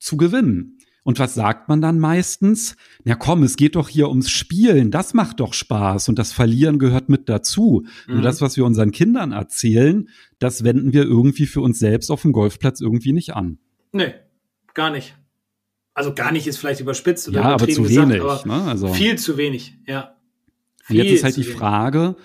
zu 0.00 0.16
gewinnen? 0.16 0.78
Und 1.02 1.18
was 1.18 1.34
sagt 1.34 1.68
man 1.68 1.80
dann 1.80 1.98
meistens? 1.98 2.76
Na 3.04 3.14
komm, 3.14 3.42
es 3.42 3.56
geht 3.56 3.74
doch 3.74 3.88
hier 3.88 4.08
ums 4.08 4.30
Spielen, 4.30 4.90
das 4.90 5.14
macht 5.14 5.40
doch 5.40 5.54
Spaß 5.54 6.08
und 6.08 6.18
das 6.18 6.32
Verlieren 6.32 6.78
gehört 6.78 7.08
mit 7.08 7.28
dazu. 7.28 7.84
Mhm. 8.06 8.16
Und 8.16 8.22
das, 8.22 8.40
was 8.40 8.56
wir 8.56 8.64
unseren 8.64 8.90
Kindern 8.90 9.32
erzählen, 9.32 10.08
das 10.38 10.62
wenden 10.62 10.92
wir 10.92 11.04
irgendwie 11.04 11.46
für 11.46 11.62
uns 11.62 11.78
selbst 11.78 12.10
auf 12.10 12.22
dem 12.22 12.32
Golfplatz 12.32 12.80
irgendwie 12.80 13.12
nicht 13.12 13.34
an. 13.34 13.58
Nee, 13.92 14.14
gar 14.74 14.90
nicht. 14.90 15.16
Also 15.94 16.14
gar 16.14 16.32
nicht 16.32 16.46
ist 16.46 16.58
vielleicht 16.58 16.80
überspitzt 16.80 17.28
oder 17.28 17.40
Ja, 17.40 17.54
aber 17.54 17.68
zu 17.68 17.82
gesagt, 17.82 18.08
wenig. 18.08 18.22
Aber 18.22 18.46
ne? 18.46 18.62
also, 18.64 18.92
viel 18.92 19.18
zu 19.18 19.36
wenig, 19.36 19.78
ja. 19.86 20.16
Und 20.88 20.96
jetzt 20.96 21.10
ist 21.10 21.24
halt 21.24 21.36
die. 21.36 21.44
Frage, 21.44 22.16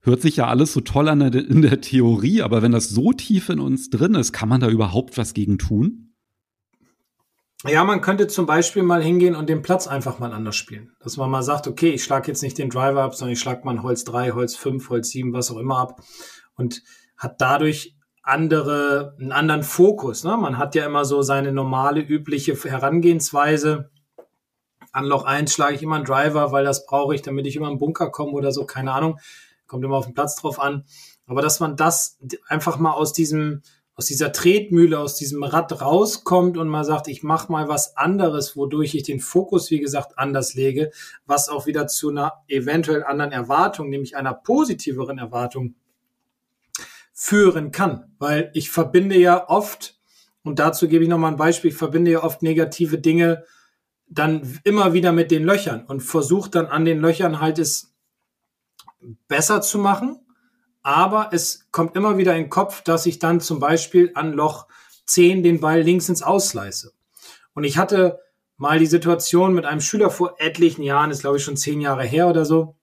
hört 0.00 0.22
sich 0.22 0.36
ja 0.36 0.46
alles 0.46 0.72
so 0.72 0.80
toll 0.80 1.08
an 1.08 1.20
in 1.20 1.62
der 1.62 1.80
Theorie, 1.80 2.42
aber 2.42 2.62
wenn 2.62 2.72
das 2.72 2.88
so 2.88 3.12
tief 3.12 3.48
in 3.48 3.60
uns 3.60 3.90
drin 3.90 4.14
ist, 4.14 4.32
kann 4.32 4.48
man 4.48 4.60
da 4.60 4.68
überhaupt 4.68 5.18
was 5.18 5.34
gegen 5.34 5.58
tun? 5.58 6.07
Ja, 7.64 7.82
man 7.82 8.00
könnte 8.00 8.28
zum 8.28 8.46
Beispiel 8.46 8.84
mal 8.84 9.02
hingehen 9.02 9.34
und 9.34 9.48
den 9.48 9.62
Platz 9.62 9.88
einfach 9.88 10.20
mal 10.20 10.32
anders 10.32 10.54
spielen. 10.54 10.92
Dass 11.00 11.16
man 11.16 11.28
mal 11.28 11.42
sagt, 11.42 11.66
okay, 11.66 11.90
ich 11.90 12.04
schlage 12.04 12.28
jetzt 12.28 12.42
nicht 12.42 12.56
den 12.56 12.70
Driver 12.70 13.02
ab, 13.02 13.16
sondern 13.16 13.32
ich 13.32 13.40
schlage 13.40 13.64
mal 13.64 13.72
ein 13.72 13.82
Holz 13.82 14.04
3, 14.04 14.30
Holz 14.30 14.54
5, 14.54 14.88
Holz 14.90 15.10
7, 15.10 15.32
was 15.32 15.50
auch 15.50 15.58
immer 15.58 15.78
ab 15.78 16.00
und 16.58 16.82
hat 17.16 17.40
dadurch 17.40 17.96
andere, 18.22 19.16
einen 19.18 19.32
anderen 19.32 19.62
Fokus. 19.62 20.22
Ne? 20.22 20.36
Man 20.36 20.58
hat 20.58 20.74
ja 20.74 20.84
immer 20.84 21.04
so 21.04 21.22
seine 21.22 21.50
normale, 21.50 22.00
übliche 22.00 22.54
Herangehensweise. 22.54 23.90
An 24.92 25.04
Loch 25.04 25.24
1 25.24 25.52
schlage 25.52 25.74
ich 25.74 25.82
immer 25.82 25.96
einen 25.96 26.04
Driver, 26.04 26.52
weil 26.52 26.64
das 26.64 26.84
brauche 26.84 27.14
ich, 27.14 27.22
damit 27.22 27.46
ich 27.46 27.56
immer 27.56 27.70
im 27.70 27.78
Bunker 27.78 28.10
komme 28.10 28.32
oder 28.32 28.52
so, 28.52 28.66
keine 28.66 28.92
Ahnung. 28.92 29.18
Kommt 29.66 29.84
immer 29.84 29.96
auf 29.96 30.04
den 30.04 30.14
Platz 30.14 30.36
drauf 30.36 30.60
an. 30.60 30.84
Aber 31.26 31.42
dass 31.42 31.60
man 31.60 31.76
das 31.76 32.18
einfach 32.48 32.78
mal 32.78 32.92
aus 32.92 33.12
diesem, 33.12 33.62
aus 33.98 34.06
dieser 34.06 34.30
Tretmühle, 34.30 34.96
aus 34.96 35.16
diesem 35.16 35.42
Rad 35.42 35.82
rauskommt 35.82 36.56
und 36.56 36.68
mal 36.68 36.84
sagt, 36.84 37.08
ich 37.08 37.24
mache 37.24 37.50
mal 37.50 37.66
was 37.66 37.96
anderes, 37.96 38.56
wodurch 38.56 38.94
ich 38.94 39.02
den 39.02 39.18
Fokus, 39.18 39.72
wie 39.72 39.80
gesagt, 39.80 40.16
anders 40.16 40.54
lege, 40.54 40.92
was 41.26 41.48
auch 41.48 41.66
wieder 41.66 41.88
zu 41.88 42.10
einer 42.10 42.44
eventuell 42.46 43.02
anderen 43.02 43.32
Erwartung, 43.32 43.90
nämlich 43.90 44.16
einer 44.16 44.34
positiveren 44.34 45.18
Erwartung 45.18 45.74
führen 47.12 47.72
kann. 47.72 48.14
Weil 48.20 48.52
ich 48.54 48.70
verbinde 48.70 49.18
ja 49.18 49.48
oft, 49.48 49.98
und 50.44 50.60
dazu 50.60 50.86
gebe 50.86 51.02
ich 51.02 51.10
nochmal 51.10 51.32
ein 51.32 51.36
Beispiel, 51.36 51.72
ich 51.72 51.76
verbinde 51.76 52.12
ja 52.12 52.22
oft 52.22 52.40
negative 52.40 52.98
Dinge 52.98 53.42
dann 54.06 54.60
immer 54.62 54.92
wieder 54.92 55.10
mit 55.10 55.32
den 55.32 55.42
Löchern 55.42 55.84
und 55.86 56.04
versuche 56.04 56.50
dann 56.50 56.66
an 56.66 56.84
den 56.84 57.00
Löchern 57.00 57.40
halt 57.40 57.58
es 57.58 57.96
besser 59.26 59.60
zu 59.60 59.78
machen 59.78 60.20
aber 60.88 61.28
es 61.32 61.68
kommt 61.70 61.96
immer 61.96 62.16
wieder 62.16 62.34
in 62.34 62.44
den 62.44 62.50
Kopf, 62.50 62.80
dass 62.80 63.04
ich 63.04 63.18
dann 63.18 63.40
zum 63.42 63.60
Beispiel 63.60 64.10
an 64.14 64.32
Loch 64.32 64.66
10 65.04 65.42
den 65.42 65.60
Ball 65.60 65.82
links 65.82 66.08
ins 66.08 66.22
Ausleiße. 66.22 66.92
Und 67.52 67.64
ich 67.64 67.76
hatte 67.76 68.20
mal 68.56 68.78
die 68.78 68.86
Situation 68.86 69.52
mit 69.52 69.66
einem 69.66 69.82
Schüler 69.82 70.08
vor 70.08 70.36
etlichen 70.38 70.82
Jahren, 70.82 71.10
ist 71.10 71.20
glaube 71.20 71.36
ich 71.36 71.44
schon 71.44 71.58
zehn 71.58 71.82
Jahre 71.82 72.04
her 72.04 72.26
oder 72.26 72.46
so. 72.46 72.74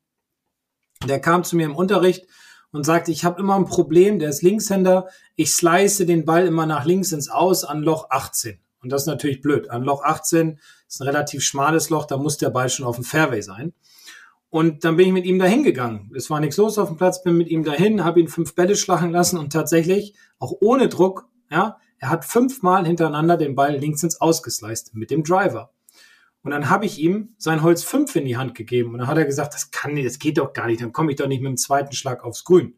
Der 1.07 1.19
kam 1.19 1.43
zu 1.43 1.55
mir 1.55 1.65
im 1.65 1.75
Unterricht 1.75 2.27
und 2.71 2.85
sagte, 2.85 3.11
ich 3.11 3.25
habe 3.25 3.41
immer 3.41 3.55
ein 3.55 3.65
Problem, 3.65 4.19
der 4.19 4.29
ist 4.29 4.43
Linkshänder, 4.43 5.07
ich 5.35 5.51
slice 5.51 6.05
den 6.05 6.25
Ball 6.25 6.45
immer 6.45 6.67
nach 6.67 6.85
links 6.85 7.11
ins 7.11 7.29
Aus 7.29 7.63
an 7.63 7.81
Loch 7.81 8.11
18. 8.11 8.59
Und 8.83 8.91
das 8.91 9.01
ist 9.01 9.07
natürlich 9.07 9.41
blöd. 9.41 9.71
An 9.71 9.81
Loch 9.81 10.03
18 10.03 10.59
ist 10.87 11.01
ein 11.01 11.07
relativ 11.07 11.41
schmales 11.41 11.89
Loch, 11.89 12.05
da 12.05 12.17
muss 12.17 12.37
der 12.37 12.51
Ball 12.51 12.69
schon 12.69 12.85
auf 12.85 12.97
dem 12.97 13.03
Fairway 13.03 13.41
sein. 13.41 13.73
Und 14.55 14.85
dann 14.85 14.95
bin 14.95 15.07
ich 15.07 15.11
mit 15.11 15.25
ihm 15.25 15.37
dahin 15.37 15.63
gegangen. 15.63 16.09
Es 16.15 16.29
war 16.29 16.39
nichts 16.39 16.55
los 16.55 16.77
auf 16.77 16.87
dem 16.87 16.95
Platz, 16.95 17.21
bin 17.21 17.35
mit 17.35 17.49
ihm 17.49 17.65
dahin, 17.65 18.05
habe 18.05 18.21
ihn 18.21 18.29
fünf 18.29 18.55
Bälle 18.55 18.77
schlagen 18.77 19.11
lassen 19.11 19.37
und 19.37 19.51
tatsächlich, 19.51 20.15
auch 20.39 20.53
ohne 20.61 20.87
Druck, 20.87 21.27
ja, 21.51 21.75
er 21.97 22.09
hat 22.09 22.23
fünfmal 22.23 22.85
hintereinander 22.85 23.35
den 23.35 23.53
Ball 23.53 23.75
links 23.75 24.01
ins 24.03 24.21
Ausgesleist 24.21 24.95
mit 24.95 25.11
dem 25.11 25.25
Driver. 25.25 25.73
Und 26.41 26.51
dann 26.51 26.69
habe 26.69 26.85
ich 26.85 26.99
ihm 26.99 27.35
sein 27.37 27.63
Holz 27.63 27.83
5 27.83 28.15
in 28.15 28.23
die 28.23 28.37
Hand 28.37 28.55
gegeben. 28.55 28.93
Und 28.93 28.99
dann 28.99 29.07
hat 29.07 29.17
er 29.17 29.25
gesagt, 29.25 29.53
das 29.53 29.71
kann 29.71 29.93
nicht, 29.93 30.07
das 30.07 30.19
geht 30.19 30.37
doch 30.37 30.53
gar 30.53 30.67
nicht, 30.67 30.81
dann 30.81 30.93
komme 30.93 31.11
ich 31.11 31.17
doch 31.17 31.27
nicht 31.27 31.41
mit 31.41 31.49
dem 31.49 31.57
zweiten 31.57 31.91
Schlag 31.91 32.23
aufs 32.23 32.45
Grün. 32.45 32.75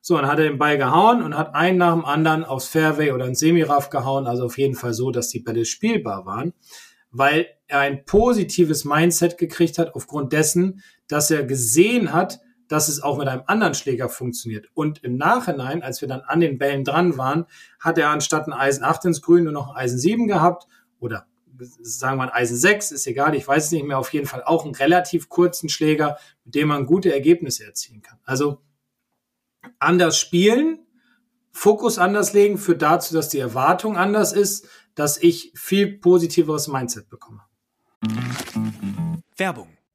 So, 0.00 0.16
dann 0.16 0.26
hat 0.26 0.38
er 0.38 0.48
den 0.48 0.56
Ball 0.56 0.78
gehauen 0.78 1.20
und 1.22 1.36
hat 1.36 1.54
einen 1.54 1.76
nach 1.76 1.92
dem 1.92 2.06
anderen 2.06 2.46
aufs 2.46 2.68
Fairway 2.68 3.12
oder 3.12 3.26
ins 3.26 3.40
Semiraff 3.40 3.90
gehauen. 3.90 4.26
Also 4.26 4.46
auf 4.46 4.56
jeden 4.56 4.74
Fall 4.74 4.94
so, 4.94 5.10
dass 5.10 5.28
die 5.28 5.40
Bälle 5.40 5.66
spielbar 5.66 6.24
waren, 6.24 6.54
weil 7.10 7.46
er 7.66 7.80
ein 7.80 8.06
positives 8.06 8.86
Mindset 8.86 9.36
gekriegt 9.36 9.76
hat 9.76 9.94
aufgrund 9.94 10.32
dessen, 10.32 10.82
dass 11.10 11.30
er 11.30 11.44
gesehen 11.44 12.12
hat, 12.12 12.40
dass 12.68 12.88
es 12.88 13.02
auch 13.02 13.18
mit 13.18 13.26
einem 13.26 13.42
anderen 13.46 13.74
Schläger 13.74 14.08
funktioniert. 14.08 14.68
Und 14.74 15.02
im 15.02 15.16
Nachhinein, 15.16 15.82
als 15.82 16.00
wir 16.00 16.08
dann 16.08 16.20
an 16.20 16.38
den 16.40 16.56
Bällen 16.56 16.84
dran 16.84 17.18
waren, 17.18 17.46
hat 17.80 17.98
er 17.98 18.10
anstatt 18.10 18.46
ein 18.46 18.52
Eisen 18.52 18.84
8 18.84 19.06
ins 19.06 19.22
Grün 19.22 19.44
nur 19.44 19.52
noch 19.52 19.70
ein 19.70 19.76
Eisen 19.76 19.98
7 19.98 20.28
gehabt 20.28 20.66
oder 21.00 21.26
sagen 21.82 22.18
wir 22.18 22.22
ein 22.22 22.30
Eisen 22.30 22.56
6, 22.56 22.92
ist 22.92 23.06
egal, 23.06 23.34
ich 23.34 23.46
weiß 23.46 23.66
es 23.66 23.72
nicht 23.72 23.84
mehr, 23.84 23.98
auf 23.98 24.12
jeden 24.12 24.26
Fall 24.26 24.44
auch 24.44 24.64
einen 24.64 24.74
relativ 24.74 25.28
kurzen 25.28 25.68
Schläger, 25.68 26.16
mit 26.44 26.54
dem 26.54 26.68
man 26.68 26.86
gute 26.86 27.12
Ergebnisse 27.12 27.64
erzielen 27.64 28.02
kann. 28.02 28.18
Also 28.24 28.62
anders 29.78 30.16
spielen, 30.18 30.78
Fokus 31.50 31.98
anders 31.98 32.32
legen, 32.32 32.56
führt 32.56 32.82
dazu, 32.82 33.12
dass 33.14 33.28
die 33.28 33.40
Erwartung 33.40 33.96
anders 33.96 34.32
ist, 34.32 34.68
dass 34.94 35.18
ich 35.18 35.52
viel 35.56 35.98
positiveres 35.98 36.68
Mindset 36.68 37.08
bekomme. 37.10 37.42
Werbung. 39.36 39.79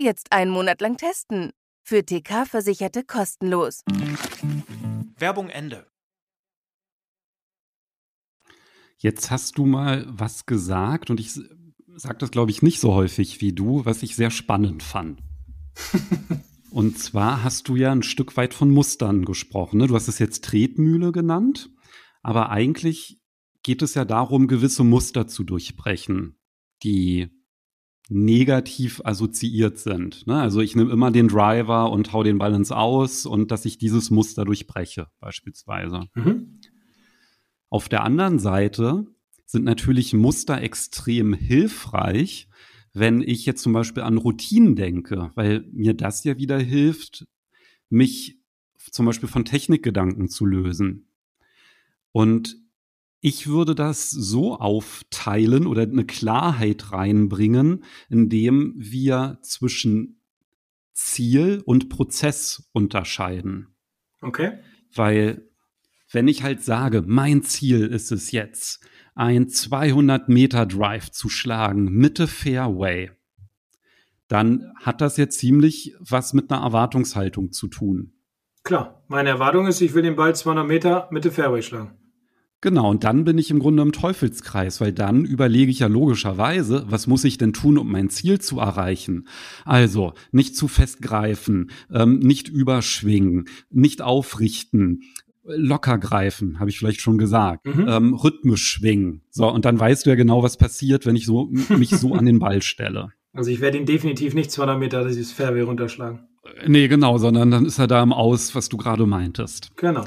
Jetzt 0.00 0.30
einen 0.30 0.52
Monat 0.52 0.80
lang 0.80 0.96
testen. 0.96 1.50
Für 1.82 2.06
TK-Versicherte 2.06 3.02
kostenlos. 3.02 3.82
Werbung 5.16 5.48
Ende. 5.48 5.88
Jetzt 8.98 9.32
hast 9.32 9.58
du 9.58 9.66
mal 9.66 10.06
was 10.08 10.46
gesagt 10.46 11.10
und 11.10 11.18
ich 11.18 11.32
sage 11.96 12.18
das, 12.18 12.30
glaube 12.30 12.52
ich, 12.52 12.62
nicht 12.62 12.78
so 12.78 12.94
häufig 12.94 13.40
wie 13.40 13.52
du, 13.52 13.84
was 13.86 14.04
ich 14.04 14.14
sehr 14.14 14.30
spannend 14.30 14.84
fand. 14.84 15.20
und 16.70 16.96
zwar 17.00 17.42
hast 17.42 17.66
du 17.66 17.74
ja 17.74 17.90
ein 17.90 18.04
Stück 18.04 18.36
weit 18.36 18.54
von 18.54 18.70
Mustern 18.70 19.24
gesprochen. 19.24 19.78
Ne? 19.78 19.88
Du 19.88 19.96
hast 19.96 20.06
es 20.06 20.20
jetzt 20.20 20.44
Tretmühle 20.44 21.10
genannt, 21.10 21.70
aber 22.22 22.50
eigentlich 22.50 23.20
geht 23.64 23.82
es 23.82 23.94
ja 23.94 24.04
darum, 24.04 24.46
gewisse 24.46 24.84
Muster 24.84 25.26
zu 25.26 25.42
durchbrechen, 25.42 26.38
die 26.84 27.37
negativ 28.08 29.02
assoziiert 29.04 29.78
sind. 29.78 30.26
Ne? 30.26 30.40
Also 30.40 30.60
ich 30.60 30.74
nehme 30.74 30.90
immer 30.90 31.10
den 31.10 31.28
Driver 31.28 31.90
und 31.92 32.12
hau 32.12 32.22
den 32.22 32.38
Balance 32.38 32.74
aus 32.74 33.26
und 33.26 33.50
dass 33.50 33.64
ich 33.66 33.78
dieses 33.78 34.10
Muster 34.10 34.44
durchbreche, 34.44 35.08
beispielsweise. 35.20 36.06
Mhm. 36.14 36.60
Auf 37.68 37.88
der 37.88 38.04
anderen 38.04 38.38
Seite 38.38 39.06
sind 39.44 39.64
natürlich 39.64 40.14
Muster 40.14 40.60
extrem 40.62 41.34
hilfreich, 41.34 42.48
wenn 42.94 43.20
ich 43.20 43.44
jetzt 43.44 43.62
zum 43.62 43.74
Beispiel 43.74 44.02
an 44.02 44.16
Routinen 44.16 44.74
denke, 44.74 45.30
weil 45.34 45.66
mir 45.72 45.94
das 45.94 46.24
ja 46.24 46.38
wieder 46.38 46.58
hilft, 46.58 47.26
mich 47.90 48.38
zum 48.90 49.04
Beispiel 49.04 49.28
von 49.28 49.44
Technikgedanken 49.44 50.28
zu 50.28 50.46
lösen. 50.46 51.08
Und 52.12 52.56
ich 53.20 53.48
würde 53.48 53.74
das 53.74 54.10
so 54.10 54.58
aufteilen 54.58 55.66
oder 55.66 55.82
eine 55.82 56.04
Klarheit 56.04 56.92
reinbringen, 56.92 57.84
indem 58.08 58.74
wir 58.76 59.38
zwischen 59.42 60.20
Ziel 60.92 61.62
und 61.64 61.88
Prozess 61.88 62.68
unterscheiden. 62.72 63.74
Okay. 64.20 64.58
Weil 64.94 65.48
wenn 66.10 66.28
ich 66.28 66.42
halt 66.42 66.62
sage, 66.62 67.02
mein 67.06 67.42
Ziel 67.42 67.86
ist 67.86 68.12
es 68.12 68.32
jetzt, 68.32 68.84
ein 69.14 69.48
200 69.48 70.28
Meter 70.28 70.64
Drive 70.64 71.10
zu 71.10 71.28
schlagen, 71.28 71.84
Mitte 71.92 72.26
Fairway, 72.26 73.10
dann 74.28 74.72
hat 74.76 75.00
das 75.00 75.16
jetzt 75.16 75.38
ziemlich 75.38 75.94
was 75.98 76.34
mit 76.34 76.50
einer 76.50 76.62
Erwartungshaltung 76.62 77.52
zu 77.52 77.68
tun. 77.68 78.12
Klar, 78.62 79.02
meine 79.08 79.30
Erwartung 79.30 79.66
ist, 79.66 79.80
ich 79.80 79.94
will 79.94 80.02
den 80.02 80.16
Ball 80.16 80.34
200 80.34 80.66
Meter 80.66 81.08
Mitte 81.10 81.30
Fairway 81.30 81.62
schlagen. 81.62 81.98
Genau, 82.60 82.90
und 82.90 83.04
dann 83.04 83.24
bin 83.24 83.38
ich 83.38 83.52
im 83.52 83.60
Grunde 83.60 83.82
im 83.84 83.92
Teufelskreis, 83.92 84.80
weil 84.80 84.92
dann 84.92 85.24
überlege 85.24 85.70
ich 85.70 85.78
ja 85.78 85.86
logischerweise, 85.86 86.84
was 86.88 87.06
muss 87.06 87.22
ich 87.22 87.38
denn 87.38 87.52
tun, 87.52 87.78
um 87.78 87.90
mein 87.90 88.10
Ziel 88.10 88.40
zu 88.40 88.58
erreichen? 88.58 89.28
Also 89.64 90.12
nicht 90.32 90.56
zu 90.56 90.66
fest 90.66 91.00
greifen, 91.00 91.70
ähm, 91.92 92.18
nicht 92.18 92.48
überschwingen, 92.48 93.48
nicht 93.70 94.02
aufrichten, 94.02 95.02
locker 95.44 95.98
greifen, 95.98 96.58
habe 96.58 96.70
ich 96.70 96.78
vielleicht 96.78 97.00
schon 97.00 97.16
gesagt, 97.16 97.64
mhm. 97.64 97.86
ähm, 97.88 98.14
rhythmisch 98.14 98.66
schwingen. 98.66 99.22
So, 99.30 99.48
und 99.48 99.64
dann 99.64 99.78
weißt 99.78 100.04
du 100.04 100.10
ja 100.10 100.16
genau, 100.16 100.42
was 100.42 100.56
passiert, 100.56 101.06
wenn 101.06 101.16
ich 101.16 101.26
so, 101.26 101.48
mich 101.68 101.90
so 101.90 102.14
an 102.14 102.26
den 102.26 102.38
Ball 102.38 102.62
stelle. 102.62 103.12
Also 103.34 103.50
ich 103.50 103.60
werde 103.60 103.76
ihn 103.76 103.84
definitiv 103.84 104.34
nicht 104.34 104.50
200 104.50 104.80
Meter 104.80 105.06
dieses 105.06 105.30
Fairway 105.30 105.60
runterschlagen. 105.60 106.26
Nee, 106.66 106.88
genau, 106.88 107.18
sondern 107.18 107.50
dann 107.50 107.66
ist 107.66 107.78
er 107.78 107.86
da 107.86 108.02
im 108.02 108.12
Aus, 108.12 108.54
was 108.54 108.68
du 108.68 108.78
gerade 108.78 109.06
meintest. 109.06 109.70
Genau. 109.76 110.06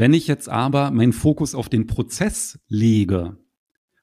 Wenn 0.00 0.14
ich 0.14 0.26
jetzt 0.26 0.48
aber 0.48 0.90
meinen 0.92 1.12
Fokus 1.12 1.54
auf 1.54 1.68
den 1.68 1.86
Prozess 1.86 2.58
lege 2.68 3.36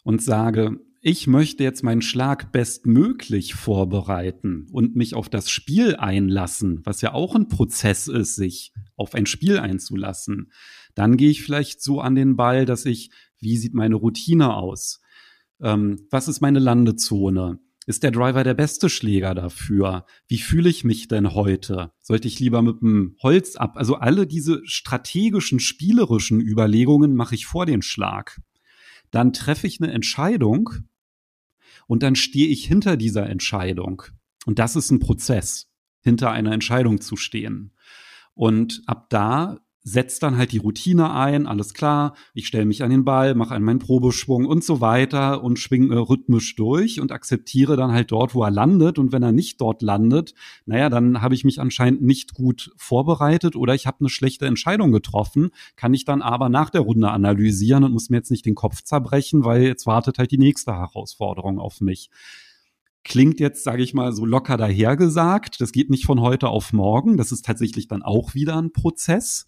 und 0.03 0.21
sage, 0.21 0.79
ich 1.01 1.25
möchte 1.25 1.63
jetzt 1.63 1.83
meinen 1.83 2.03
Schlag 2.03 2.51
bestmöglich 2.51 3.55
vorbereiten 3.55 4.67
und 4.71 4.95
mich 4.95 5.15
auf 5.15 5.27
das 5.27 5.49
Spiel 5.49 5.95
einlassen, 5.95 6.81
was 6.83 7.01
ja 7.01 7.15
auch 7.15 7.33
ein 7.33 7.47
Prozess 7.47 8.07
ist, 8.07 8.35
sich 8.35 8.73
auf 8.95 9.15
ein 9.15 9.25
Spiel 9.25 9.57
einzulassen, 9.57 10.51
dann 10.93 11.17
gehe 11.17 11.31
ich 11.31 11.41
vielleicht 11.41 11.81
so 11.81 11.99
an 11.99 12.13
den 12.13 12.35
Ball, 12.35 12.65
dass 12.65 12.85
ich, 12.85 13.09
wie 13.39 13.57
sieht 13.57 13.73
meine 13.73 13.95
Routine 13.95 14.53
aus? 14.53 15.01
Ähm, 15.59 16.05
was 16.11 16.27
ist 16.27 16.41
meine 16.41 16.59
Landezone? 16.59 17.57
Ist 17.87 18.03
der 18.03 18.11
Driver 18.11 18.43
der 18.43 18.53
beste 18.53 18.89
Schläger 18.89 19.33
dafür? 19.33 20.05
Wie 20.27 20.39
fühle 20.39 20.67
ich 20.67 20.83
mich 20.83 21.07
denn 21.07 21.33
heute? 21.33 21.93
Sollte 22.01 22.27
ich 22.27 22.37
lieber 22.37 22.61
mit 22.61 22.81
dem 22.81 23.15
Holz 23.23 23.55
ab? 23.55 23.77
Also 23.77 23.95
alle 23.95 24.27
diese 24.27 24.61
strategischen, 24.65 25.61
spielerischen 25.61 26.41
Überlegungen 26.41 27.15
mache 27.15 27.35
ich 27.35 27.45
vor 27.45 27.65
den 27.65 27.81
Schlag. 27.81 28.41
Dann 29.09 29.31
treffe 29.31 29.67
ich 29.67 29.81
eine 29.81 29.93
Entscheidung 29.93 30.69
und 31.87 32.03
dann 32.03 32.17
stehe 32.17 32.49
ich 32.49 32.65
hinter 32.65 32.97
dieser 32.97 33.29
Entscheidung. 33.29 34.03
Und 34.45 34.59
das 34.59 34.75
ist 34.75 34.91
ein 34.91 34.99
Prozess, 34.99 35.71
hinter 36.01 36.29
einer 36.31 36.51
Entscheidung 36.51 36.99
zu 36.99 37.15
stehen. 37.15 37.71
Und 38.33 38.81
ab 38.85 39.09
da 39.09 39.61
setzt 39.87 40.21
dann 40.21 40.37
halt 40.37 40.51
die 40.51 40.57
Routine 40.57 41.13
ein, 41.13 41.47
alles 41.47 41.73
klar, 41.73 42.13
ich 42.33 42.47
stelle 42.47 42.65
mich 42.65 42.83
an 42.83 42.89
den 42.89 43.05
Ball, 43.05 43.35
mache 43.35 43.55
einen 43.55 43.63
meinen 43.63 43.79
Probeschwung 43.79 44.45
und 44.45 44.61
so 44.61 44.81
weiter 44.81 45.43
und 45.43 45.59
schwinge 45.59 46.09
rhythmisch 46.09 46.57
durch 46.57 46.99
und 46.99 47.13
akzeptiere 47.13 47.77
dann 47.77 47.93
halt 47.93 48.11
dort, 48.11 48.35
wo 48.35 48.43
er 48.43 48.51
landet. 48.51 48.99
Und 48.99 49.13
wenn 49.13 49.23
er 49.23 49.31
nicht 49.31 49.61
dort 49.61 49.81
landet, 49.81 50.33
naja, 50.65 50.89
dann 50.89 51.21
habe 51.21 51.35
ich 51.35 51.45
mich 51.45 51.61
anscheinend 51.61 52.01
nicht 52.01 52.33
gut 52.33 52.71
vorbereitet 52.75 53.55
oder 53.55 53.75
ich 53.75 53.87
habe 53.87 54.01
eine 54.01 54.09
schlechte 54.09 54.45
Entscheidung 54.45 54.91
getroffen, 54.91 55.51
kann 55.77 55.93
ich 55.93 56.03
dann 56.03 56.21
aber 56.21 56.49
nach 56.49 56.69
der 56.69 56.81
Runde 56.81 57.09
analysieren 57.09 57.85
und 57.85 57.93
muss 57.93 58.09
mir 58.09 58.17
jetzt 58.17 58.31
nicht 58.31 58.45
den 58.45 58.55
Kopf 58.55 58.81
zerbrechen, 58.81 59.45
weil 59.45 59.63
jetzt 59.63 59.87
wartet 59.87 60.17
halt 60.17 60.31
die 60.31 60.37
nächste 60.37 60.73
Herausforderung 60.73 61.59
auf 61.59 61.79
mich 61.79 62.09
klingt 63.03 63.39
jetzt, 63.39 63.63
sage 63.63 63.83
ich 63.83 63.93
mal, 63.93 64.13
so 64.13 64.25
locker 64.25 64.57
dahergesagt. 64.57 65.61
Das 65.61 65.71
geht 65.71 65.89
nicht 65.89 66.05
von 66.05 66.21
heute 66.21 66.49
auf 66.49 66.73
morgen. 66.73 67.17
Das 67.17 67.31
ist 67.31 67.45
tatsächlich 67.45 67.87
dann 67.87 68.03
auch 68.03 68.33
wieder 68.33 68.57
ein 68.57 68.73
Prozess. 68.73 69.47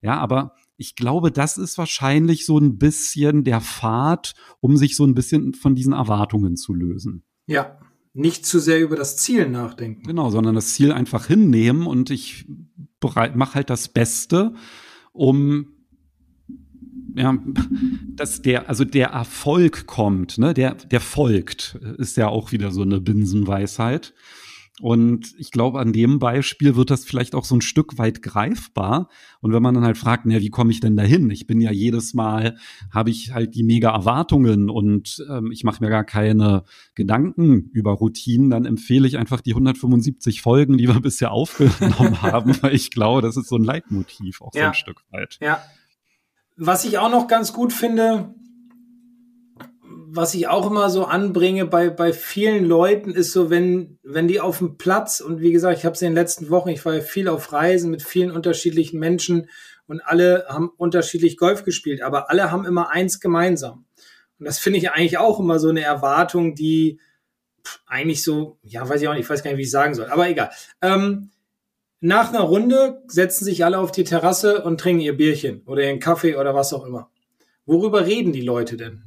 Ja, 0.00 0.18
aber 0.18 0.54
ich 0.76 0.94
glaube, 0.94 1.32
das 1.32 1.58
ist 1.58 1.76
wahrscheinlich 1.78 2.46
so 2.46 2.58
ein 2.58 2.78
bisschen 2.78 3.44
der 3.44 3.60
Pfad, 3.60 4.34
um 4.60 4.76
sich 4.76 4.94
so 4.94 5.04
ein 5.04 5.14
bisschen 5.14 5.54
von 5.54 5.74
diesen 5.74 5.92
Erwartungen 5.92 6.56
zu 6.56 6.72
lösen. 6.72 7.24
Ja, 7.46 7.78
nicht 8.14 8.46
zu 8.46 8.60
sehr 8.60 8.80
über 8.80 8.96
das 8.96 9.16
Ziel 9.16 9.48
nachdenken. 9.48 10.02
Genau, 10.04 10.30
sondern 10.30 10.54
das 10.54 10.74
Ziel 10.74 10.92
einfach 10.92 11.26
hinnehmen 11.26 11.86
und 11.86 12.10
ich 12.10 12.46
mache 13.00 13.54
halt 13.54 13.70
das 13.70 13.88
Beste, 13.88 14.54
um 15.12 15.77
ja, 17.14 17.38
dass 18.14 18.42
der, 18.42 18.68
also 18.68 18.84
der 18.84 19.08
Erfolg 19.08 19.86
kommt, 19.86 20.38
ne, 20.38 20.54
der, 20.54 20.74
der 20.74 21.00
folgt, 21.00 21.78
ist 21.98 22.16
ja 22.16 22.28
auch 22.28 22.52
wieder 22.52 22.70
so 22.70 22.82
eine 22.82 23.00
Binsenweisheit. 23.00 24.14
Und 24.80 25.34
ich 25.38 25.50
glaube, 25.50 25.80
an 25.80 25.92
dem 25.92 26.18
Beispiel 26.18 26.76
wird 26.76 26.90
das 26.90 27.04
vielleicht 27.04 27.34
auch 27.34 27.44
so 27.44 27.56
ein 27.56 27.60
Stück 27.60 27.98
weit 27.98 28.22
greifbar. 28.22 29.08
Und 29.40 29.52
wenn 29.52 29.62
man 29.62 29.74
dann 29.74 29.84
halt 29.84 29.98
fragt, 29.98 30.24
na, 30.26 30.40
wie 30.40 30.50
komme 30.50 30.70
ich 30.70 30.80
denn 30.80 30.96
dahin? 30.96 31.30
Ich 31.30 31.46
bin 31.46 31.60
ja 31.60 31.72
jedes 31.72 32.14
Mal, 32.14 32.56
habe 32.92 33.10
ich 33.10 33.32
halt 33.32 33.54
die 33.54 33.64
mega 33.64 33.90
Erwartungen 33.90 34.70
und 34.70 35.24
ähm, 35.28 35.50
ich 35.50 35.64
mache 35.64 35.82
mir 35.82 35.90
gar 35.90 36.04
keine 36.04 36.64
Gedanken 36.94 37.70
über 37.72 37.92
Routinen, 37.92 38.50
dann 38.50 38.66
empfehle 38.66 39.08
ich 39.08 39.18
einfach 39.18 39.40
die 39.40 39.52
175 39.52 40.42
Folgen, 40.42 40.78
die 40.78 40.86
wir 40.86 41.00
bisher 41.00 41.32
aufgenommen 41.32 42.22
haben, 42.22 42.56
weil 42.62 42.74
ich 42.74 42.90
glaube, 42.90 43.22
das 43.22 43.36
ist 43.36 43.48
so 43.48 43.56
ein 43.56 43.64
Leitmotiv 43.64 44.42
auch 44.42 44.54
ja. 44.54 44.62
so 44.62 44.66
ein 44.68 44.74
Stück 44.74 45.02
weit. 45.10 45.38
Ja. 45.40 45.60
Was 46.60 46.84
ich 46.84 46.98
auch 46.98 47.08
noch 47.08 47.28
ganz 47.28 47.52
gut 47.52 47.72
finde, 47.72 48.34
was 50.10 50.34
ich 50.34 50.48
auch 50.48 50.68
immer 50.68 50.90
so 50.90 51.04
anbringe 51.04 51.66
bei, 51.66 51.88
bei 51.88 52.12
vielen 52.12 52.64
Leuten, 52.64 53.12
ist 53.12 53.32
so, 53.32 53.48
wenn, 53.48 54.00
wenn 54.02 54.26
die 54.26 54.40
auf 54.40 54.58
dem 54.58 54.76
Platz, 54.76 55.20
und 55.20 55.40
wie 55.40 55.52
gesagt, 55.52 55.78
ich 55.78 55.84
habe 55.84 55.94
es 55.94 56.02
in 56.02 56.08
den 56.08 56.16
letzten 56.16 56.50
Wochen, 56.50 56.70
ich 56.70 56.84
war 56.84 56.94
ja 56.94 57.00
viel 57.00 57.28
auf 57.28 57.52
Reisen 57.52 57.92
mit 57.92 58.02
vielen 58.02 58.32
unterschiedlichen 58.32 58.98
Menschen 58.98 59.48
und 59.86 60.00
alle 60.00 60.46
haben 60.48 60.70
unterschiedlich 60.76 61.36
Golf 61.36 61.62
gespielt, 61.62 62.02
aber 62.02 62.28
alle 62.28 62.50
haben 62.50 62.64
immer 62.64 62.90
eins 62.90 63.20
gemeinsam. 63.20 63.84
Und 64.40 64.46
das 64.46 64.58
finde 64.58 64.80
ich 64.80 64.90
eigentlich 64.90 65.18
auch 65.18 65.38
immer 65.38 65.60
so 65.60 65.68
eine 65.68 65.82
Erwartung, 65.82 66.56
die 66.56 66.98
eigentlich 67.86 68.24
so, 68.24 68.58
ja, 68.64 68.88
weiß 68.88 69.00
ich 69.00 69.06
auch 69.06 69.12
nicht, 69.12 69.22
ich 69.22 69.30
weiß 69.30 69.44
gar 69.44 69.52
nicht, 69.52 69.58
wie 69.58 69.62
ich 69.62 69.70
sagen 69.70 69.94
soll, 69.94 70.06
aber 70.06 70.28
egal. 70.28 70.50
Ähm, 70.82 71.30
nach 72.00 72.28
einer 72.28 72.42
Runde 72.42 73.02
setzen 73.08 73.44
sich 73.44 73.64
alle 73.64 73.78
auf 73.78 73.92
die 73.92 74.04
Terrasse 74.04 74.62
und 74.62 74.78
trinken 74.78 75.00
ihr 75.00 75.16
Bierchen 75.16 75.62
oder 75.66 75.82
ihren 75.82 75.98
Kaffee 75.98 76.36
oder 76.36 76.54
was 76.54 76.72
auch 76.72 76.86
immer. 76.86 77.10
Worüber 77.66 78.06
reden 78.06 78.32
die 78.32 78.40
Leute 78.40 78.76
denn? 78.76 79.04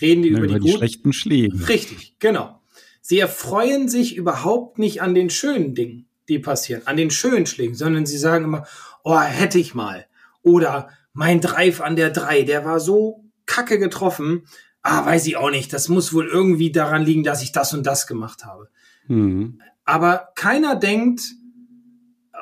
Reden 0.00 0.22
die 0.22 0.30
ja, 0.30 0.38
über, 0.38 0.46
über, 0.46 0.58
die, 0.58 0.66
die 0.66 0.76
schlechten 0.76 1.12
Schläge. 1.12 1.68
Richtig, 1.68 2.16
genau. 2.18 2.60
Sie 3.00 3.18
erfreuen 3.18 3.88
sich 3.88 4.16
überhaupt 4.16 4.78
nicht 4.78 5.02
an 5.02 5.14
den 5.14 5.30
schönen 5.30 5.74
Dingen, 5.74 6.06
die 6.28 6.38
passieren, 6.38 6.82
an 6.86 6.96
den 6.96 7.10
schönen 7.10 7.46
Schlägen, 7.46 7.74
sondern 7.74 8.06
sie 8.06 8.18
sagen 8.18 8.44
immer, 8.44 8.66
oh, 9.04 9.18
hätte 9.20 9.58
ich 9.58 9.74
mal. 9.74 10.06
Oder 10.42 10.88
mein 11.12 11.40
Drive 11.40 11.80
an 11.80 11.96
der 11.96 12.10
3, 12.10 12.42
der 12.42 12.64
war 12.64 12.80
so 12.80 13.24
kacke 13.46 13.78
getroffen. 13.78 14.46
Ah, 14.82 15.06
weiß 15.06 15.26
ich 15.26 15.36
auch 15.36 15.50
nicht. 15.50 15.72
Das 15.72 15.88
muss 15.88 16.12
wohl 16.12 16.26
irgendwie 16.26 16.72
daran 16.72 17.04
liegen, 17.04 17.22
dass 17.22 17.42
ich 17.42 17.52
das 17.52 17.72
und 17.72 17.86
das 17.86 18.06
gemacht 18.06 18.44
habe. 18.44 18.68
Mhm. 19.06 19.60
Aber 19.84 20.28
keiner 20.34 20.76
denkt 20.76 21.22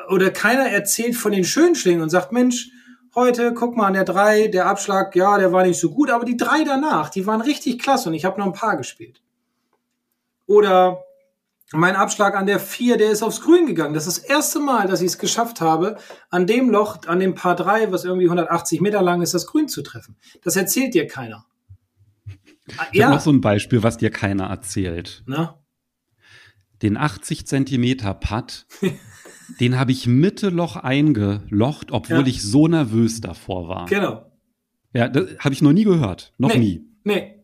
oder 0.08 0.30
keiner 0.30 0.68
erzählt 0.68 1.16
von 1.16 1.32
den 1.32 1.44
schönen 1.44 1.74
Schlägen 1.74 2.02
und 2.02 2.10
sagt, 2.10 2.32
Mensch, 2.32 2.70
heute, 3.14 3.52
guck 3.54 3.76
mal 3.76 3.86
an 3.86 3.94
der 3.94 4.04
drei, 4.04 4.48
der 4.48 4.66
Abschlag, 4.66 5.14
ja, 5.16 5.38
der 5.38 5.52
war 5.52 5.64
nicht 5.64 5.78
so 5.78 5.90
gut, 5.90 6.10
aber 6.10 6.24
die 6.24 6.36
drei 6.36 6.64
danach, 6.64 7.10
die 7.10 7.26
waren 7.26 7.40
richtig 7.40 7.78
klasse 7.78 8.08
und 8.08 8.14
ich 8.14 8.24
habe 8.24 8.38
noch 8.38 8.46
ein 8.46 8.52
paar 8.52 8.76
gespielt. 8.76 9.22
Oder 10.46 11.04
mein 11.72 11.96
Abschlag 11.96 12.36
an 12.36 12.46
der 12.46 12.60
vier, 12.60 12.98
der 12.98 13.10
ist 13.10 13.22
aufs 13.22 13.40
Grün 13.40 13.66
gegangen. 13.66 13.94
Das 13.94 14.06
ist 14.06 14.18
das 14.18 14.24
erste 14.24 14.60
Mal, 14.60 14.86
dass 14.86 15.00
ich 15.00 15.08
es 15.08 15.18
geschafft 15.18 15.60
habe, 15.60 15.96
an 16.30 16.46
dem 16.46 16.70
Loch, 16.70 17.06
an 17.06 17.18
dem 17.18 17.34
Paar 17.34 17.56
drei, 17.56 17.90
was 17.90 18.04
irgendwie 18.04 18.26
180 18.26 18.80
Meter 18.80 19.02
lang 19.02 19.22
ist, 19.22 19.34
das 19.34 19.46
Grün 19.46 19.68
zu 19.68 19.82
treffen. 19.82 20.16
Das 20.42 20.56
erzählt 20.56 20.94
dir 20.94 21.06
keiner. 21.06 21.46
Ich 22.66 22.98
ja. 22.98 23.06
habe 23.06 23.16
noch 23.16 23.22
so 23.22 23.32
ein 23.32 23.40
Beispiel, 23.40 23.82
was 23.82 23.96
dir 23.96 24.10
keiner 24.10 24.48
erzählt. 24.48 25.22
Na? 25.26 25.58
Den 26.82 26.96
80 26.96 27.46
Zentimeter 27.46 28.14
Putt 28.14 28.66
Den 29.60 29.78
habe 29.78 29.92
ich 29.92 30.06
Mitte 30.06 30.48
Loch 30.48 30.76
eingelocht, 30.76 31.92
obwohl 31.92 32.20
ja. 32.20 32.26
ich 32.26 32.42
so 32.42 32.68
nervös 32.68 33.20
davor 33.20 33.68
war. 33.68 33.86
Genau. 33.86 34.30
Ja, 34.94 35.08
das 35.08 35.38
habe 35.38 35.54
ich 35.54 35.62
noch 35.62 35.72
nie 35.72 35.84
gehört. 35.84 36.32
Noch 36.38 36.54
nee, 36.54 36.58
nie. 36.58 36.86
Nee. 37.04 37.34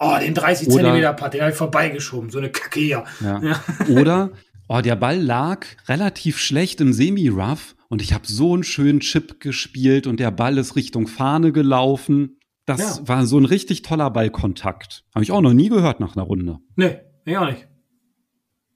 Oh, 0.00 0.16
den 0.20 0.34
30 0.34 0.68
Oder, 0.68 0.76
Zentimeter 0.76 1.12
Putt, 1.12 1.34
den 1.34 1.40
habe 1.40 1.50
ich 1.50 1.56
vorbeigeschoben. 1.56 2.30
So 2.30 2.38
eine 2.38 2.50
Kacke 2.50 2.80
hier. 2.80 3.04
Ja. 3.20 3.42
ja. 3.42 3.62
Oder, 3.88 4.30
oh, 4.68 4.80
der 4.80 4.96
Ball 4.96 5.20
lag 5.20 5.66
relativ 5.88 6.38
schlecht 6.38 6.80
im 6.80 6.92
Semi-Rough 6.92 7.74
und 7.88 8.02
ich 8.02 8.12
habe 8.12 8.26
so 8.26 8.54
einen 8.54 8.62
schönen 8.62 9.00
Chip 9.00 9.40
gespielt 9.40 10.06
und 10.06 10.20
der 10.20 10.30
Ball 10.30 10.58
ist 10.58 10.76
Richtung 10.76 11.08
Fahne 11.08 11.52
gelaufen. 11.52 12.38
Das 12.66 12.98
ja. 12.98 13.08
war 13.08 13.26
so 13.26 13.38
ein 13.38 13.46
richtig 13.46 13.82
toller 13.82 14.10
Ballkontakt. 14.10 15.04
Habe 15.14 15.24
ich 15.24 15.32
auch 15.32 15.40
noch 15.40 15.54
nie 15.54 15.70
gehört 15.70 16.00
nach 16.00 16.14
einer 16.16 16.26
Runde. 16.26 16.58
Nee, 16.76 16.98
ich 17.24 17.36
auch 17.36 17.46
nicht. 17.46 17.66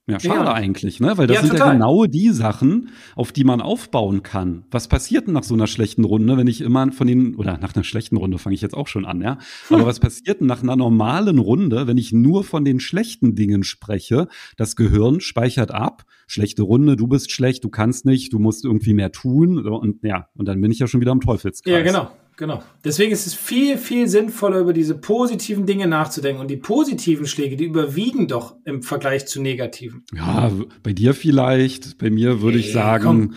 Ja, 0.05 0.19
schade 0.19 0.45
ja. 0.45 0.53
eigentlich, 0.53 0.99
ne? 0.99 1.17
Weil 1.17 1.27
das 1.27 1.35
ja, 1.35 1.41
sind 1.43 1.51
total. 1.51 1.67
ja 1.67 1.73
genau 1.73 2.05
die 2.05 2.29
Sachen, 2.29 2.89
auf 3.15 3.31
die 3.31 3.45
man 3.45 3.61
aufbauen 3.61 4.21
kann. 4.21 4.65
Was 4.69 4.89
passiert 4.89 5.27
denn 5.27 5.33
nach 5.33 5.43
so 5.43 5.53
einer 5.53 5.67
schlechten 5.67 6.03
Runde, 6.03 6.35
wenn 6.35 6.47
ich 6.47 6.59
immer 6.59 6.91
von 6.91 7.07
den, 7.07 7.35
oder 7.35 7.57
nach 7.57 7.73
einer 7.73 7.85
schlechten 7.85 8.17
Runde 8.17 8.37
fange 8.37 8.53
ich 8.53 8.61
jetzt 8.61 8.75
auch 8.75 8.87
schon 8.87 9.05
an, 9.05 9.21
ja? 9.21 9.37
Aber 9.69 9.79
hm. 9.79 9.85
was 9.85 10.01
passiert 10.01 10.41
denn 10.41 10.47
nach 10.47 10.61
einer 10.61 10.75
normalen 10.75 11.39
Runde, 11.39 11.87
wenn 11.87 11.97
ich 11.97 12.11
nur 12.11 12.43
von 12.43 12.65
den 12.65 12.81
schlechten 12.81 13.33
Dingen 13.35 13.63
spreche? 13.63 14.27
Das 14.57 14.75
Gehirn 14.75 15.21
speichert 15.21 15.71
ab, 15.71 16.03
schlechte 16.27 16.63
Runde, 16.63 16.97
du 16.97 17.07
bist 17.07 17.31
schlecht, 17.31 17.63
du 17.63 17.69
kannst 17.69 18.05
nicht, 18.05 18.33
du 18.33 18.39
musst 18.39 18.65
irgendwie 18.65 18.93
mehr 18.93 19.13
tun 19.13 19.65
und 19.65 20.03
ja, 20.03 20.27
und 20.35 20.49
dann 20.49 20.59
bin 20.59 20.71
ich 20.71 20.79
ja 20.79 20.87
schon 20.87 20.99
wieder 20.99 21.11
am 21.13 21.21
Teufelskreis. 21.21 21.71
Ja, 21.71 21.81
genau. 21.81 22.11
Genau. 22.37 22.63
Deswegen 22.83 23.11
ist 23.11 23.27
es 23.27 23.33
viel, 23.33 23.77
viel 23.77 24.07
sinnvoller, 24.07 24.59
über 24.59 24.73
diese 24.73 24.95
positiven 24.95 25.65
Dinge 25.65 25.87
nachzudenken. 25.87 26.41
Und 26.41 26.49
die 26.49 26.57
positiven 26.57 27.27
Schläge, 27.27 27.55
die 27.55 27.65
überwiegen 27.65 28.27
doch 28.27 28.55
im 28.65 28.81
Vergleich 28.81 29.27
zu 29.27 29.41
negativen. 29.41 30.03
Ja, 30.15 30.51
bei 30.81 30.93
dir 30.93 31.13
vielleicht. 31.13 31.97
Bei 31.99 32.09
mir 32.09 32.41
würde 32.41 32.57
ich 32.57 32.71
sagen, 32.71 33.03
komm. 33.03 33.35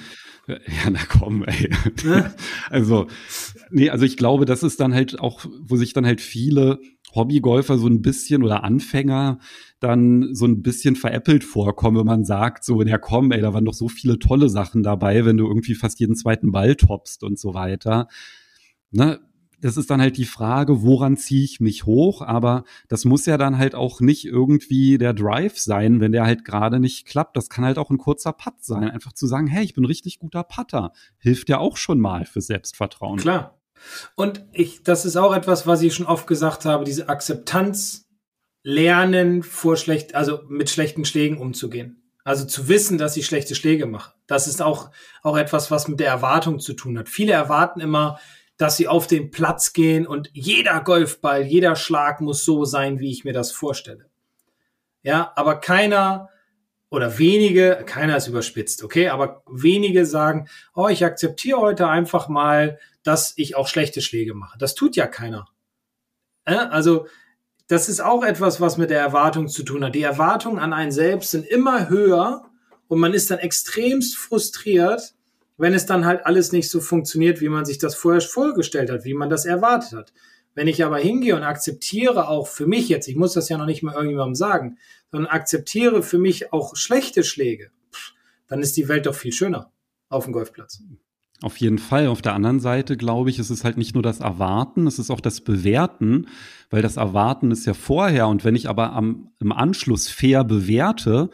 ja, 0.49 0.91
na 0.91 1.01
komm, 1.09 1.45
ey. 1.45 1.71
Ne? 2.05 2.33
also, 2.71 3.07
nee, 3.71 3.91
also 3.91 4.05
ich 4.05 4.17
glaube, 4.17 4.45
das 4.45 4.63
ist 4.63 4.81
dann 4.81 4.95
halt 4.95 5.21
auch, 5.21 5.45
wo 5.61 5.77
sich 5.77 5.93
dann 5.93 6.07
halt 6.07 6.21
viele 6.21 6.79
Hobbygolfer 7.15 7.79
so 7.79 7.89
ein 7.89 8.03
bisschen 8.03 8.43
oder 8.43 8.63
Anfänger 8.63 9.39
dann 9.81 10.35
so 10.35 10.47
ein 10.47 10.63
bisschen 10.63 10.97
veräppelt 10.97 11.45
vorkommen, 11.45 11.99
wenn 11.99 12.07
man 12.07 12.25
sagt, 12.25 12.65
so, 12.65 12.83
ja 12.83 12.99
komm, 12.99 13.33
ey, 13.33 13.41
da 13.41 13.53
waren 13.53 13.65
doch 13.65 13.75
so 13.75 13.89
viele 13.89 14.19
tolle 14.19 14.49
Sachen 14.49 14.83
dabei, 14.83 15.25
wenn 15.25 15.37
du 15.37 15.47
irgendwie 15.47 15.75
fast 15.75 15.99
jeden 15.99 16.15
zweiten 16.15 16.53
Ball 16.53 16.77
toppst 16.77 17.25
und 17.25 17.39
so 17.39 17.55
weiter 17.55 18.09
ne, 18.91 19.21
das 19.61 19.77
ist 19.77 19.91
dann 19.91 20.01
halt 20.01 20.17
die 20.17 20.27
Frage, 20.27 20.83
woran 20.83 21.17
ziehe 21.17 21.45
ich 21.45 21.61
mich 21.61 21.87
hoch? 21.87 22.23
Aber 22.23 22.65
das 22.89 23.05
muss 23.05 23.27
ja 23.27 23.39
dann 23.39 23.59
halt 23.59 23.75
auch 23.75 24.01
nicht 24.01 24.27
irgendwie 24.27 24.99
der 24.99 25.15
Drive 25.15 25.59
sein, 25.59 26.01
wenn 26.01 26.13
der 26.13 26.25
halt 26.25 26.45
gerade 26.45 26.79
nicht 26.79 27.07
klappt. 27.07 27.37
Das 27.37 27.49
kann 27.49 27.65
halt 27.65 27.79
auch 27.79 27.91
ein 27.91 27.99
kurzer 27.99 28.33
Putt 28.33 28.63
sein. 28.63 28.91
Einfach 28.91 29.13
zu 29.13 29.27
sagen, 29.27 29.47
hey, 29.47 29.65
ich 29.65 29.75
bin 29.75 29.85
richtig 29.85 30.19
guter 30.19 30.45
Putter, 30.45 30.93
hilft 31.19 31.49
ja 31.49 31.59
auch 31.59 31.77
schon 31.77 32.01
mal 32.01 32.27
für 32.27 32.41
Selbstvertrauen. 32.41 33.19
Klar. 33.19 33.59
Und 34.15 34.45
ich, 34.53 34.83
das 34.83 35.05
ist 35.05 35.17
auch 35.17 35.35
etwas, 35.35 35.67
was 35.67 35.83
ich 35.83 35.95
schon 35.95 36.07
oft 36.07 36.27
gesagt 36.27 36.65
habe, 36.65 36.85
diese 36.85 37.09
Akzeptanz 37.09 38.09
lernen, 38.63 39.43
vor 39.43 39.77
schlecht, 39.77 40.15
also 40.15 40.41
mit 40.49 40.71
schlechten 40.71 41.05
Schlägen 41.05 41.39
umzugehen. 41.39 42.03
Also 42.25 42.45
zu 42.45 42.69
wissen, 42.69 42.99
dass 42.99 43.17
ich 43.17 43.25
schlechte 43.25 43.55
Schläge 43.55 43.87
mache. 43.87 44.13
Das 44.27 44.49
ist 44.49 44.61
auch, 44.61 44.91
auch 45.23 45.37
etwas, 45.37 45.71
was 45.71 45.87
mit 45.87 46.01
der 46.01 46.09
Erwartung 46.09 46.59
zu 46.59 46.73
tun 46.73 46.99
hat. 46.99 47.09
Viele 47.09 47.33
erwarten 47.33 47.81
immer, 47.81 48.19
dass 48.57 48.77
sie 48.77 48.89
auf 48.89 49.07
den 49.07 49.31
Platz 49.31 49.73
gehen 49.73 50.07
und 50.07 50.31
jeder 50.33 50.81
Golfball, 50.81 51.43
jeder 51.43 51.77
Schlag 51.77 52.21
muss 52.21 52.45
so 52.45 52.65
sein, 52.65 53.01
wie 53.01 53.11
ich 53.11 53.25
mir 53.25 53.33
das 53.33 53.53
vorstelle. 53.53 54.07
Ja, 55.03 55.33
aber 55.37 55.61
keiner 55.61 56.31
oder 56.89 57.19
wenige, 57.19 57.83
keiner 57.85 58.17
ist 58.17 58.29
überspitzt, 58.29 58.83
okay, 58.83 59.09
aber 59.09 59.43
wenige 59.51 60.07
sagen, 60.07 60.49
oh, 60.75 60.89
ich 60.89 61.05
akzeptiere 61.05 61.61
heute 61.61 61.89
einfach 61.89 62.29
mal, 62.29 62.79
dass 63.03 63.35
ich 63.37 63.57
auch 63.57 63.69
schlechte 63.69 64.01
Schläge 64.01 64.35
mache. 64.35 64.59
Das 64.59 64.75
tut 64.75 64.97
ja 64.97 65.07
keiner. 65.07 65.47
Also, 66.45 67.07
das 67.67 67.89
ist 67.89 68.01
auch 68.01 68.23
etwas, 68.23 68.61
was 68.61 68.79
mit 68.79 68.91
der 68.91 69.01
Erwartung 69.01 69.49
zu 69.49 69.65
tun 69.65 69.85
hat. 69.85 69.97
Die 69.97 70.03
Erwartungen 70.03 70.61
an 70.61 70.73
einen 70.73 70.93
selbst 70.93 71.33
sind 71.33 71.45
immer 71.45 71.89
höher 71.89 72.45
und 72.87 73.01
man 73.01 73.13
ist 73.13 73.31
dann 73.31 73.41
extremst 73.41 74.17
frustriert, 74.17 75.16
wenn 75.59 75.75
es 75.75 75.87
dann 75.87 76.05
halt 76.05 76.27
alles 76.27 76.53
nicht 76.53 76.71
so 76.71 76.81
funktioniert, 76.81 77.41
wie 77.41 77.49
man 77.49 77.65
sich 77.65 77.79
das 77.79 77.95
vorher 77.95 78.21
vorgestellt 78.21 78.91
hat, 78.91 79.05
wie 79.05 79.15
man 79.15 79.31
das 79.31 79.47
erwartet 79.47 79.93
hat. 79.93 80.13
Wenn 80.55 80.69
ich 80.69 80.85
aber 80.85 80.99
hingehe 80.99 81.37
und 81.37 81.43
akzeptiere 81.43 82.29
auch 82.29 82.47
für 82.47 82.67
mich 82.67 82.89
jetzt, 82.89 83.09
ich 83.09 83.17
muss 83.17 83.35
das 83.35 83.49
ja 83.49 83.59
noch 83.59 83.67
nicht 83.67 83.83
mal 83.83 83.95
irgendjemandem 83.95 84.35
sagen, 84.35 84.79
sondern 85.11 85.31
akzeptiere 85.31 86.03
für 86.03 86.19
mich 86.19 86.53
auch 86.53 86.77
schlechte 86.77 87.25
Schläge, 87.25 87.71
dann 88.47 88.61
ist 88.61 88.77
die 88.77 88.89
Welt 88.89 89.07
doch 89.07 89.15
viel 89.15 89.33
schöner 89.33 89.71
auf 90.09 90.25
dem 90.25 90.33
Golfplatz. 90.33 90.81
Auf 91.43 91.59
jeden 91.59 91.79
Fall. 91.79 92.07
Auf 92.07 92.23
der 92.23 92.33
anderen 92.33 92.61
Seite, 92.61 92.97
glaube 92.97 93.29
ich, 93.29 93.39
ist 93.39 93.51
es 93.51 93.65
halt 93.65 93.77
nicht 93.77 93.93
nur 93.93 94.03
das 94.03 94.21
Erwarten, 94.21 94.87
es 94.87 94.99
ist 94.99 95.11
auch 95.11 95.21
das 95.21 95.43
Bewerten, 95.43 96.29
weil 96.71 96.81
das 96.81 96.97
Erwarten 96.97 97.51
ist 97.51 97.67
ja 97.67 97.75
vorher 97.75 98.29
und 98.29 98.45
wenn 98.45 98.57
ich 98.57 98.69
aber 98.69 98.93
am, 98.95 99.31
im 99.39 99.53
Anschluss 99.53 100.09
fair 100.09 100.45
bewerte, 100.45 101.29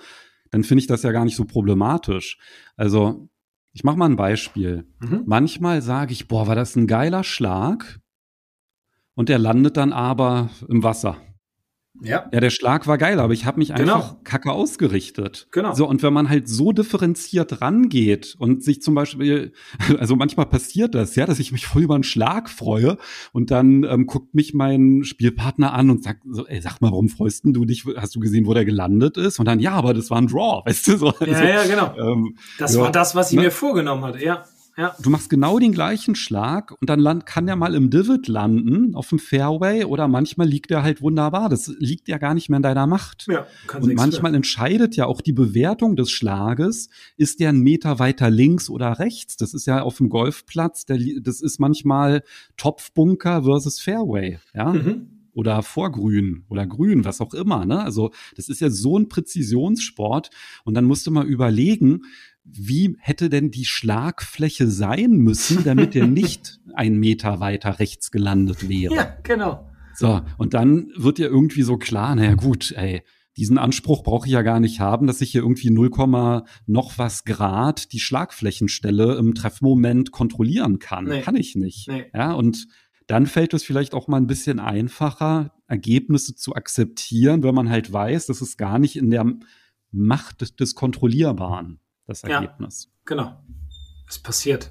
dann 0.51 0.65
finde 0.65 0.81
ich 0.81 0.87
das 0.89 1.05
ja 1.05 1.13
gar 1.13 1.25
nicht 1.25 1.37
so 1.37 1.45
problematisch. 1.45 2.39
Also 2.77 3.29
ich 3.73 3.85
mache 3.85 3.97
mal 3.97 4.09
ein 4.09 4.17
Beispiel. 4.17 4.87
Mhm. 5.01 5.23
Manchmal 5.27 5.83
sage 5.83 6.13
ich, 6.13 6.29
boah, 6.29 6.47
war 6.47 6.55
das 6.55 6.77
ein 6.77 6.87
geiler 6.87 7.25
Schlag? 7.25 8.01
Und 9.15 9.29
der 9.29 9.39
landet 9.39 9.77
dann 9.77 9.93
aber 9.93 10.51
im 10.69 10.83
Wasser. 10.83 11.17
Ja. 12.01 12.29
Ja, 12.33 12.41
der 12.41 12.51
Schlag 12.51 12.87
war 12.87 12.97
geil, 12.97 13.21
aber 13.21 13.33
ich 13.35 13.45
habe 13.45 13.59
mich 13.59 13.69
Genau. 13.75 13.97
einfach 13.97 14.25
kacke 14.25 14.51
ausgerichtet. 14.51 15.47
Genau. 15.53 15.75
So, 15.75 15.87
und 15.87 16.03
wenn 16.03 16.13
man 16.13 16.29
halt 16.31 16.49
so 16.49 16.73
differenziert 16.73 17.61
rangeht 17.61 18.35
und 18.39 18.65
sich 18.65 18.81
zum 18.83 18.95
Beispiel, 18.95 19.53
also 19.99 20.17
manchmal 20.17 20.47
passiert 20.47 20.95
das, 20.95 21.15
ja, 21.17 21.27
dass 21.27 21.39
ich 21.39 21.53
mich 21.53 21.67
voll 21.67 21.83
über 21.83 21.95
einen 21.95 22.03
Schlag 22.03 22.49
freue 22.49 22.97
und 23.33 23.51
dann 23.51 23.85
ähm, 23.85 24.07
guckt 24.07 24.35
mich 24.35 24.55
mein 24.55 25.05
Spielpartner 25.05 25.75
an 25.75 25.91
und 25.91 26.03
sagt 26.03 26.23
so, 26.29 26.47
ey, 26.47 26.61
sag 26.63 26.81
mal, 26.81 26.91
warum 26.91 27.09
freust 27.09 27.45
denn 27.45 27.53
du 27.53 27.65
dich? 27.67 27.85
Hast 27.97 28.15
du 28.17 28.21
gesehen, 28.21 28.47
wo 28.47 28.55
der 28.55 28.65
gelandet 28.65 29.17
ist? 29.19 29.39
Und 29.39 29.45
dann, 29.47 29.61
ja, 29.61 29.73
aber 29.73 29.93
das 29.95 30.11
war 30.11 30.19
ein 30.19 30.27
Draw, 30.29 30.63
weißt 30.67 30.89
du? 30.89 30.97
So, 30.97 31.09
also, 31.09 31.25
Ja, 31.27 31.45
ja, 31.47 31.65
genau. 31.67 31.95
ähm, 31.99 32.37
Das 32.59 32.75
ja, 32.75 32.81
war 32.81 32.91
das, 32.91 33.15
was 33.15 33.31
ich 33.31 33.37
ne? 33.37 33.43
mir 33.45 33.51
vorgenommen 33.51 34.03
hatte. 34.05 34.25
Ja, 34.25 34.45
ja. 34.77 34.97
Du 35.03 35.11
machst 35.11 35.29
genau 35.29 35.59
den 35.59 35.73
gleichen 35.73 36.15
Schlag 36.15 36.73
und 36.81 36.89
dann 36.89 36.99
land, 36.99 37.27
kann 37.27 37.47
der 37.47 37.57
mal 37.57 37.75
im 37.75 37.91
Divot 37.91 38.27
landen, 38.27 38.95
auf 38.95 39.11
dem 39.11 39.19
Fairway 39.19 39.85
oder 39.85 40.09
manchmal 40.09 40.49
liegt 40.49 40.71
der 40.71 40.83
halt 40.83 41.03
wunderbar. 41.03 41.51
Das 41.51 41.69
liegt 41.79 42.09
ja 42.09 42.17
gar 42.17 42.33
nicht 42.33 42.49
mehr 42.49 42.57
in 42.57 42.63
deiner 42.63 42.87
Macht. 42.87 43.27
Ja, 43.29 43.47
kannst 43.67 43.89
Und 43.89 43.95
manchmal 43.95 44.35
entscheidet 44.35 44.97
ja 44.97 45.07
auch 45.07 45.21
die 45.21 45.35
Bewertung 45.35 45.97
des 45.97 46.11
Schlages, 46.11 46.89
ist 47.17 47.41
der 47.41 47.51
einen 47.51 47.61
Meter 47.61 47.99
weiter 47.99 48.31
links 48.31 48.71
oder 48.71 48.99
rechts. 48.99 49.37
Das 49.37 49.53
ist 49.53 49.67
ja 49.67 49.83
auf 49.83 49.99
dem 49.99 50.09
Golfplatz, 50.09 50.87
der, 50.87 50.99
das 51.21 51.43
ist 51.43 51.61
manchmal 51.61 52.23
Topfbunker 52.57 53.43
versus 53.43 53.79
Fairway, 53.79 54.39
ja. 54.55 54.73
Mhm. 54.73 55.09
Oder 55.35 55.63
Vorgrün 55.63 56.45
oder 56.51 56.67
Grün, 56.67 57.07
was 57.07 57.23
auch 57.23 57.33
immer, 57.33 57.65
ne? 57.65 57.83
Also, 57.83 58.11
das 58.37 58.51
ist 58.51 58.61
ja 58.61 58.69
so 58.69 58.99
ein 58.99 59.09
Präzisionssport. 59.09 60.29
Und 60.65 60.75
dann 60.75 60.85
musst 60.85 61.07
du 61.07 61.11
mal 61.11 61.27
überlegen, 61.27 62.03
wie 62.45 62.97
hätte 62.99 63.31
denn 63.31 63.51
die 63.51 63.65
Schlagfläche 63.65 64.69
sein 64.69 65.13
müssen, 65.13 65.65
damit 65.65 65.95
der 65.95 66.07
nicht 66.09 66.61
einen 66.75 66.99
Meter 66.99 67.41
weiter 67.41 67.79
rechts 67.79 68.11
gelandet 68.11 68.69
wäre? 68.69 68.95
Ja, 68.95 69.17
genau. 69.23 69.69
So, 69.95 70.23
und 70.39 70.55
dann 70.55 70.91
wird 70.97 71.19
ja 71.19 71.27
irgendwie 71.27 71.63
so 71.63 71.77
klar, 71.77 72.15
naja 72.15 72.35
gut, 72.35 72.73
ey, 72.73 73.03
diesen 73.37 73.57
Anspruch 73.57 74.03
brauche 74.03 74.27
ich 74.27 74.33
ja 74.33 74.43
gar 74.43 74.61
nicht 74.61 74.81
haben, 74.81 75.07
dass 75.07 75.21
ich 75.21 75.33
hier 75.33 75.43
irgendwie 75.43 75.71
0, 75.71 75.91
noch 76.67 76.99
was 76.99 77.25
Grad 77.25 77.93
die 77.93 78.01
Schlagflächenstelle 78.01 79.17
im 79.17 79.35
Treffmoment 79.35 80.13
kontrollieren 80.13 80.79
kann. 80.79 81.05
Nee. 81.07 81.23
Kann 81.23 81.37
ich 81.37 81.55
nicht. 81.57 81.89
Nee. 81.89 82.05
Ja, 82.13 82.33
und 82.33 82.67
dann 83.07 83.27
fällt 83.27 83.55
es 83.55 83.65
vielleicht 83.65 83.95
auch 83.95 84.07
mal 84.07 84.19
ein 84.19 84.27
bisschen 84.27 84.59
einfacher, 84.59 85.55
Ergebnisse 85.67 86.35
zu 86.35 86.55
akzeptieren, 86.55 87.43
wenn 87.43 87.55
man 87.55 87.71
halt 87.71 87.93
weiß, 87.93 88.27
dass 88.27 88.43
es 88.43 88.57
gar 88.57 88.79
nicht 88.79 88.97
in 88.97 89.11
der 89.11 89.27
Macht 89.91 90.41
des, 90.41 90.57
des 90.57 90.75
Kontrollierbaren, 90.75 91.81
das 92.07 92.23
Ja. 92.23 92.41
Ergebnis. 92.41 92.91
Genau. 93.05 93.43
Es 94.09 94.19
passiert. 94.19 94.71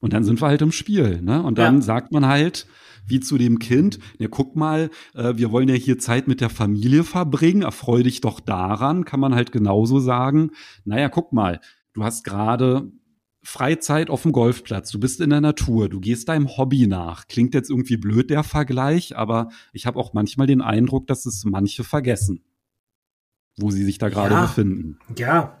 Und 0.00 0.12
dann 0.12 0.24
sind 0.24 0.40
wir 0.40 0.48
halt 0.48 0.62
im 0.62 0.72
Spiel, 0.72 1.20
ne? 1.20 1.42
Und 1.42 1.58
dann 1.58 1.76
Ja. 1.76 1.80
sagt 1.82 2.12
man 2.12 2.26
halt, 2.26 2.66
wie 3.06 3.20
zu 3.20 3.36
dem 3.38 3.58
Kind, 3.58 3.98
ne, 4.18 4.28
guck 4.28 4.56
mal, 4.56 4.90
äh, 5.14 5.36
wir 5.36 5.50
wollen 5.50 5.68
ja 5.68 5.74
hier 5.74 5.98
Zeit 5.98 6.28
mit 6.28 6.40
der 6.40 6.48
Familie 6.50 7.04
verbringen, 7.04 7.62
erfreu 7.62 8.02
dich 8.02 8.20
doch 8.20 8.40
daran, 8.40 9.04
kann 9.04 9.20
man 9.20 9.34
halt 9.34 9.52
genauso 9.52 9.98
sagen, 10.00 10.52
naja, 10.84 11.08
guck 11.08 11.32
mal, 11.32 11.60
du 11.92 12.04
hast 12.04 12.24
gerade 12.24 12.90
Freizeit 13.42 14.10
auf 14.10 14.22
dem 14.22 14.32
Golfplatz, 14.32 14.90
du 14.90 15.00
bist 15.00 15.20
in 15.20 15.30
der 15.30 15.40
Natur, 15.40 15.88
du 15.88 15.98
gehst 16.00 16.28
deinem 16.28 16.56
Hobby 16.56 16.86
nach. 16.86 17.26
Klingt 17.26 17.54
jetzt 17.54 17.70
irgendwie 17.70 17.96
blöd 17.96 18.30
der 18.30 18.42
Vergleich, 18.44 19.16
aber 19.16 19.48
ich 19.72 19.86
habe 19.86 19.98
auch 19.98 20.12
manchmal 20.12 20.46
den 20.46 20.60
Eindruck, 20.60 21.06
dass 21.06 21.24
es 21.26 21.44
manche 21.44 21.82
vergessen, 21.84 22.44
wo 23.58 23.70
sie 23.70 23.84
sich 23.84 23.98
da 23.98 24.08
gerade 24.08 24.34
Ja. 24.34 24.42
befinden. 24.42 24.98
Ja. 25.16 25.56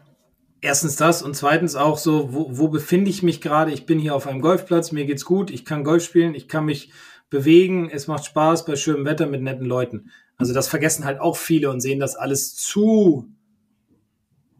Erstens 0.62 0.96
das 0.96 1.22
und 1.22 1.34
zweitens 1.34 1.74
auch 1.74 1.96
so, 1.96 2.34
wo, 2.34 2.48
wo 2.50 2.68
befinde 2.68 3.10
ich 3.10 3.22
mich 3.22 3.40
gerade? 3.40 3.72
Ich 3.72 3.86
bin 3.86 3.98
hier 3.98 4.14
auf 4.14 4.26
einem 4.26 4.42
Golfplatz, 4.42 4.92
mir 4.92 5.06
geht's 5.06 5.24
gut, 5.24 5.50
ich 5.50 5.64
kann 5.64 5.84
Golf 5.84 6.04
spielen, 6.04 6.34
ich 6.34 6.48
kann 6.48 6.66
mich 6.66 6.92
bewegen, 7.30 7.88
es 7.88 8.08
macht 8.08 8.26
Spaß 8.26 8.66
bei 8.66 8.76
schönem 8.76 9.06
Wetter 9.06 9.26
mit 9.26 9.40
netten 9.40 9.64
Leuten. 9.64 10.10
Also 10.36 10.52
das 10.52 10.68
vergessen 10.68 11.04
halt 11.04 11.20
auch 11.20 11.36
viele 11.36 11.70
und 11.70 11.80
sehen 11.80 12.00
das 12.00 12.16
alles 12.16 12.56
zu 12.56 13.26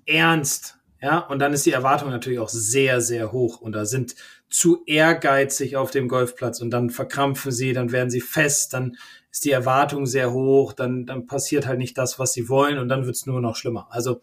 ernst. 0.06 0.76
Ja, 1.02 1.18
und 1.18 1.38
dann 1.38 1.54
ist 1.54 1.64
die 1.64 1.72
Erwartung 1.72 2.10
natürlich 2.10 2.38
auch 2.38 2.50
sehr, 2.50 3.00
sehr 3.00 3.32
hoch 3.32 3.60
und 3.60 3.72
da 3.72 3.86
sind 3.86 4.14
zu 4.50 4.82
ehrgeizig 4.86 5.76
auf 5.76 5.90
dem 5.90 6.08
Golfplatz 6.08 6.60
und 6.60 6.70
dann 6.70 6.90
verkrampfen 6.90 7.52
sie, 7.52 7.72
dann 7.72 7.90
werden 7.90 8.10
sie 8.10 8.20
fest, 8.20 8.74
dann 8.74 8.96
ist 9.30 9.44
die 9.46 9.50
Erwartung 9.50 10.04
sehr 10.04 10.32
hoch, 10.32 10.74
dann, 10.74 11.06
dann 11.06 11.26
passiert 11.26 11.66
halt 11.66 11.78
nicht 11.78 11.96
das, 11.96 12.18
was 12.18 12.34
sie 12.34 12.50
wollen 12.50 12.78
und 12.78 12.88
dann 12.88 13.06
wird's 13.06 13.24
nur 13.24 13.40
noch 13.40 13.56
schlimmer. 13.56 13.88
Also 13.90 14.20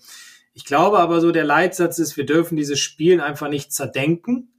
ich 0.57 0.65
glaube 0.65 0.97
aber 0.97 1.21
so, 1.21 1.31
der 1.31 1.43
Leitsatz 1.43 1.99
ist, 1.99 2.17
wir 2.17 2.25
dürfen 2.25 2.55
dieses 2.55 2.79
Spiel 2.79 3.21
einfach 3.21 3.47
nicht 3.47 3.71
zerdenken, 3.71 4.49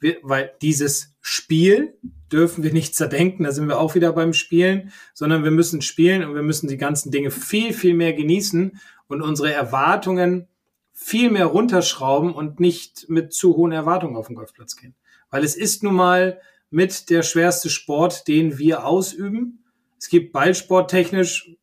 wir, 0.00 0.16
weil 0.22 0.54
dieses 0.62 1.14
Spiel 1.20 1.98
dürfen 2.32 2.64
wir 2.64 2.72
nicht 2.72 2.94
zerdenken, 2.94 3.44
da 3.44 3.52
sind 3.52 3.68
wir 3.68 3.78
auch 3.78 3.94
wieder 3.94 4.14
beim 4.14 4.32
Spielen, 4.32 4.90
sondern 5.12 5.44
wir 5.44 5.50
müssen 5.50 5.82
spielen 5.82 6.24
und 6.24 6.34
wir 6.34 6.40
müssen 6.40 6.66
die 6.66 6.78
ganzen 6.78 7.12
Dinge 7.12 7.30
viel, 7.30 7.74
viel 7.74 7.92
mehr 7.92 8.14
genießen 8.14 8.80
und 9.06 9.20
unsere 9.20 9.52
Erwartungen 9.52 10.48
viel 10.94 11.30
mehr 11.30 11.44
runterschrauben 11.44 12.32
und 12.32 12.58
nicht 12.58 13.10
mit 13.10 13.34
zu 13.34 13.54
hohen 13.54 13.72
Erwartungen 13.72 14.16
auf 14.16 14.28
den 14.28 14.36
Golfplatz 14.36 14.76
gehen. 14.76 14.94
Weil 15.28 15.44
es 15.44 15.56
ist 15.56 15.82
nun 15.82 15.94
mal 15.94 16.40
mit 16.70 17.10
der 17.10 17.22
schwerste 17.22 17.68
Sport, 17.68 18.28
den 18.28 18.56
wir 18.56 18.86
ausüben. 18.86 19.62
Es 19.98 20.08
gibt 20.08 20.32
ballsporttechnisch, 20.32 21.54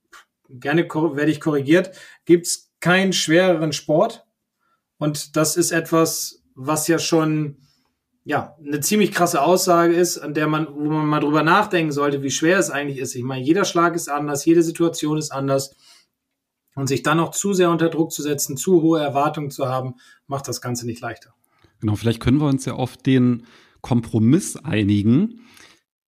gerne 0.49 0.83
werde 0.83 1.31
ich 1.31 1.41
korrigiert, 1.41 1.97
gibt 2.25 2.45
es 2.45 2.70
keinen 2.81 3.13
schwereren 3.13 3.71
Sport. 3.71 4.25
Und 4.97 5.37
das 5.37 5.55
ist 5.55 5.71
etwas, 5.71 6.43
was 6.55 6.87
ja 6.87 6.99
schon 6.99 7.57
ja, 8.23 8.55
eine 8.63 8.79
ziemlich 8.81 9.11
krasse 9.11 9.41
Aussage 9.41 9.93
ist, 9.93 10.19
an 10.19 10.33
der 10.33 10.47
man, 10.47 10.67
wo 10.67 10.89
man 10.89 11.07
mal 11.07 11.19
drüber 11.19 11.43
nachdenken 11.43 11.91
sollte, 11.91 12.21
wie 12.21 12.29
schwer 12.29 12.59
es 12.59 12.69
eigentlich 12.69 12.99
ist. 12.99 13.15
Ich 13.15 13.23
meine, 13.23 13.43
jeder 13.43 13.65
Schlag 13.65 13.95
ist 13.95 14.09
anders, 14.09 14.45
jede 14.45 14.61
Situation 14.61 15.17
ist 15.17 15.31
anders. 15.31 15.75
Und 16.75 16.87
sich 16.87 17.03
dann 17.03 17.17
noch 17.17 17.31
zu 17.31 17.53
sehr 17.53 17.69
unter 17.69 17.89
Druck 17.89 18.11
zu 18.11 18.21
setzen, 18.21 18.57
zu 18.57 18.81
hohe 18.81 19.01
Erwartungen 19.01 19.51
zu 19.51 19.67
haben, 19.67 19.95
macht 20.27 20.47
das 20.47 20.61
Ganze 20.61 20.85
nicht 20.85 21.01
leichter. 21.01 21.33
Genau, 21.79 21.95
vielleicht 21.95 22.21
können 22.21 22.39
wir 22.39 22.47
uns 22.47 22.63
ja 22.65 22.73
auf 22.73 22.95
den 22.95 23.45
Kompromiss 23.81 24.55
einigen. 24.55 25.41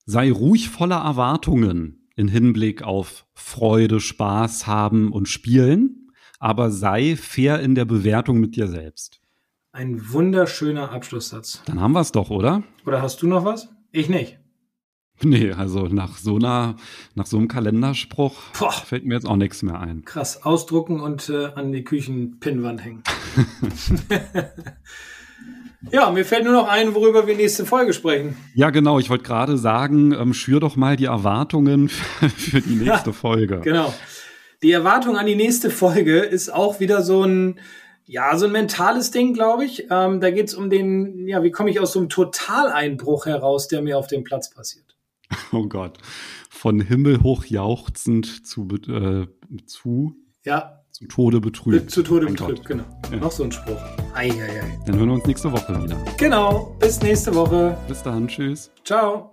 Sei 0.04 0.30
ruhig 0.30 0.68
voller 0.68 0.98
Erwartungen 0.98 2.08
in 2.14 2.28
Hinblick 2.28 2.82
auf 2.82 3.26
Freude, 3.34 3.98
Spaß 3.98 4.66
haben 4.66 5.10
und 5.10 5.28
Spielen, 5.28 6.01
aber 6.42 6.72
sei 6.72 7.14
fair 7.14 7.60
in 7.60 7.76
der 7.76 7.84
Bewertung 7.84 8.40
mit 8.40 8.56
dir 8.56 8.66
selbst. 8.66 9.20
Ein 9.70 10.12
wunderschöner 10.12 10.90
Abschlusssatz. 10.90 11.62
Dann 11.66 11.80
haben 11.80 11.92
wir 11.92 12.00
es 12.00 12.10
doch, 12.10 12.30
oder? 12.30 12.64
Oder 12.84 13.00
hast 13.00 13.22
du 13.22 13.28
noch 13.28 13.44
was? 13.44 13.68
Ich 13.92 14.08
nicht. 14.08 14.38
Nee, 15.24 15.52
also 15.52 15.86
nach 15.86 16.16
so 16.16 16.34
einer, 16.34 16.74
nach 17.14 17.26
so 17.26 17.36
einem 17.36 17.46
Kalenderspruch 17.46 18.34
Boah. 18.58 18.72
fällt 18.72 19.04
mir 19.04 19.14
jetzt 19.14 19.26
auch 19.26 19.36
nichts 19.36 19.62
mehr 19.62 19.78
ein. 19.78 20.04
Krass. 20.04 20.42
Ausdrucken 20.42 20.98
und 20.98 21.28
äh, 21.28 21.52
an 21.54 21.70
die 21.70 21.84
Küchenpinnwand 21.84 22.84
hängen. 22.84 23.02
ja, 25.92 26.10
mir 26.10 26.24
fällt 26.24 26.42
nur 26.42 26.54
noch 26.54 26.66
ein, 26.66 26.96
worüber 26.96 27.28
wir 27.28 27.36
nächste 27.36 27.66
Folge 27.66 27.92
sprechen. 27.92 28.36
Ja, 28.54 28.70
genau, 28.70 28.98
ich 28.98 29.10
wollte 29.10 29.22
gerade 29.22 29.58
sagen, 29.58 30.12
ähm, 30.12 30.34
schür 30.34 30.58
doch 30.58 30.74
mal 30.74 30.96
die 30.96 31.04
Erwartungen 31.04 31.88
für 31.88 32.60
die 32.60 32.74
nächste 32.74 33.12
Folge. 33.12 33.60
Genau. 33.62 33.94
Die 34.62 34.70
Erwartung 34.72 35.16
an 35.16 35.26
die 35.26 35.34
nächste 35.36 35.70
Folge 35.70 36.18
ist 36.20 36.52
auch 36.52 36.78
wieder 36.80 37.02
so 37.02 37.24
ein, 37.24 37.58
ja, 38.04 38.36
so 38.36 38.46
ein 38.46 38.52
mentales 38.52 39.10
Ding, 39.10 39.34
glaube 39.34 39.64
ich. 39.64 39.86
Ähm, 39.90 40.20
da 40.20 40.30
geht 40.30 40.48
es 40.48 40.54
um 40.54 40.70
den, 40.70 41.26
ja, 41.26 41.42
wie 41.42 41.50
komme 41.50 41.70
ich 41.70 41.80
aus 41.80 41.92
so 41.92 41.98
einem 41.98 42.08
Totaleinbruch 42.08 43.26
heraus, 43.26 43.68
der 43.68 43.82
mir 43.82 43.98
auf 43.98 44.06
dem 44.06 44.24
Platz 44.24 44.50
passiert. 44.50 44.84
Oh 45.52 45.66
Gott. 45.66 45.98
Von 46.50 46.80
Himmel 46.80 47.22
hoch 47.22 47.44
jauchzend 47.46 48.46
zu, 48.46 48.68
äh, 48.88 49.26
zu, 49.66 50.14
Ja, 50.44 50.80
zu 50.92 51.06
Tode 51.06 51.40
betrübt. 51.40 51.90
zu 51.90 52.02
Tode 52.02 52.26
Mein 52.26 52.34
betrübt, 52.34 52.58
Gott. 52.60 52.68
genau. 52.68 52.84
Ja. 53.10 53.16
Noch 53.16 53.32
so 53.32 53.42
ein 53.44 53.50
Spruch. 53.52 53.80
Eieiei. 54.14 54.78
Dann 54.86 54.96
hören 54.98 55.08
wir 55.08 55.14
uns 55.14 55.24
nächste 55.26 55.50
Woche 55.50 55.82
wieder. 55.82 55.96
Genau, 56.18 56.76
bis 56.78 57.00
nächste 57.02 57.34
Woche. 57.34 57.76
Bis 57.88 58.02
dann, 58.02 58.28
tschüss. 58.28 58.70
Ciao. 58.84 59.31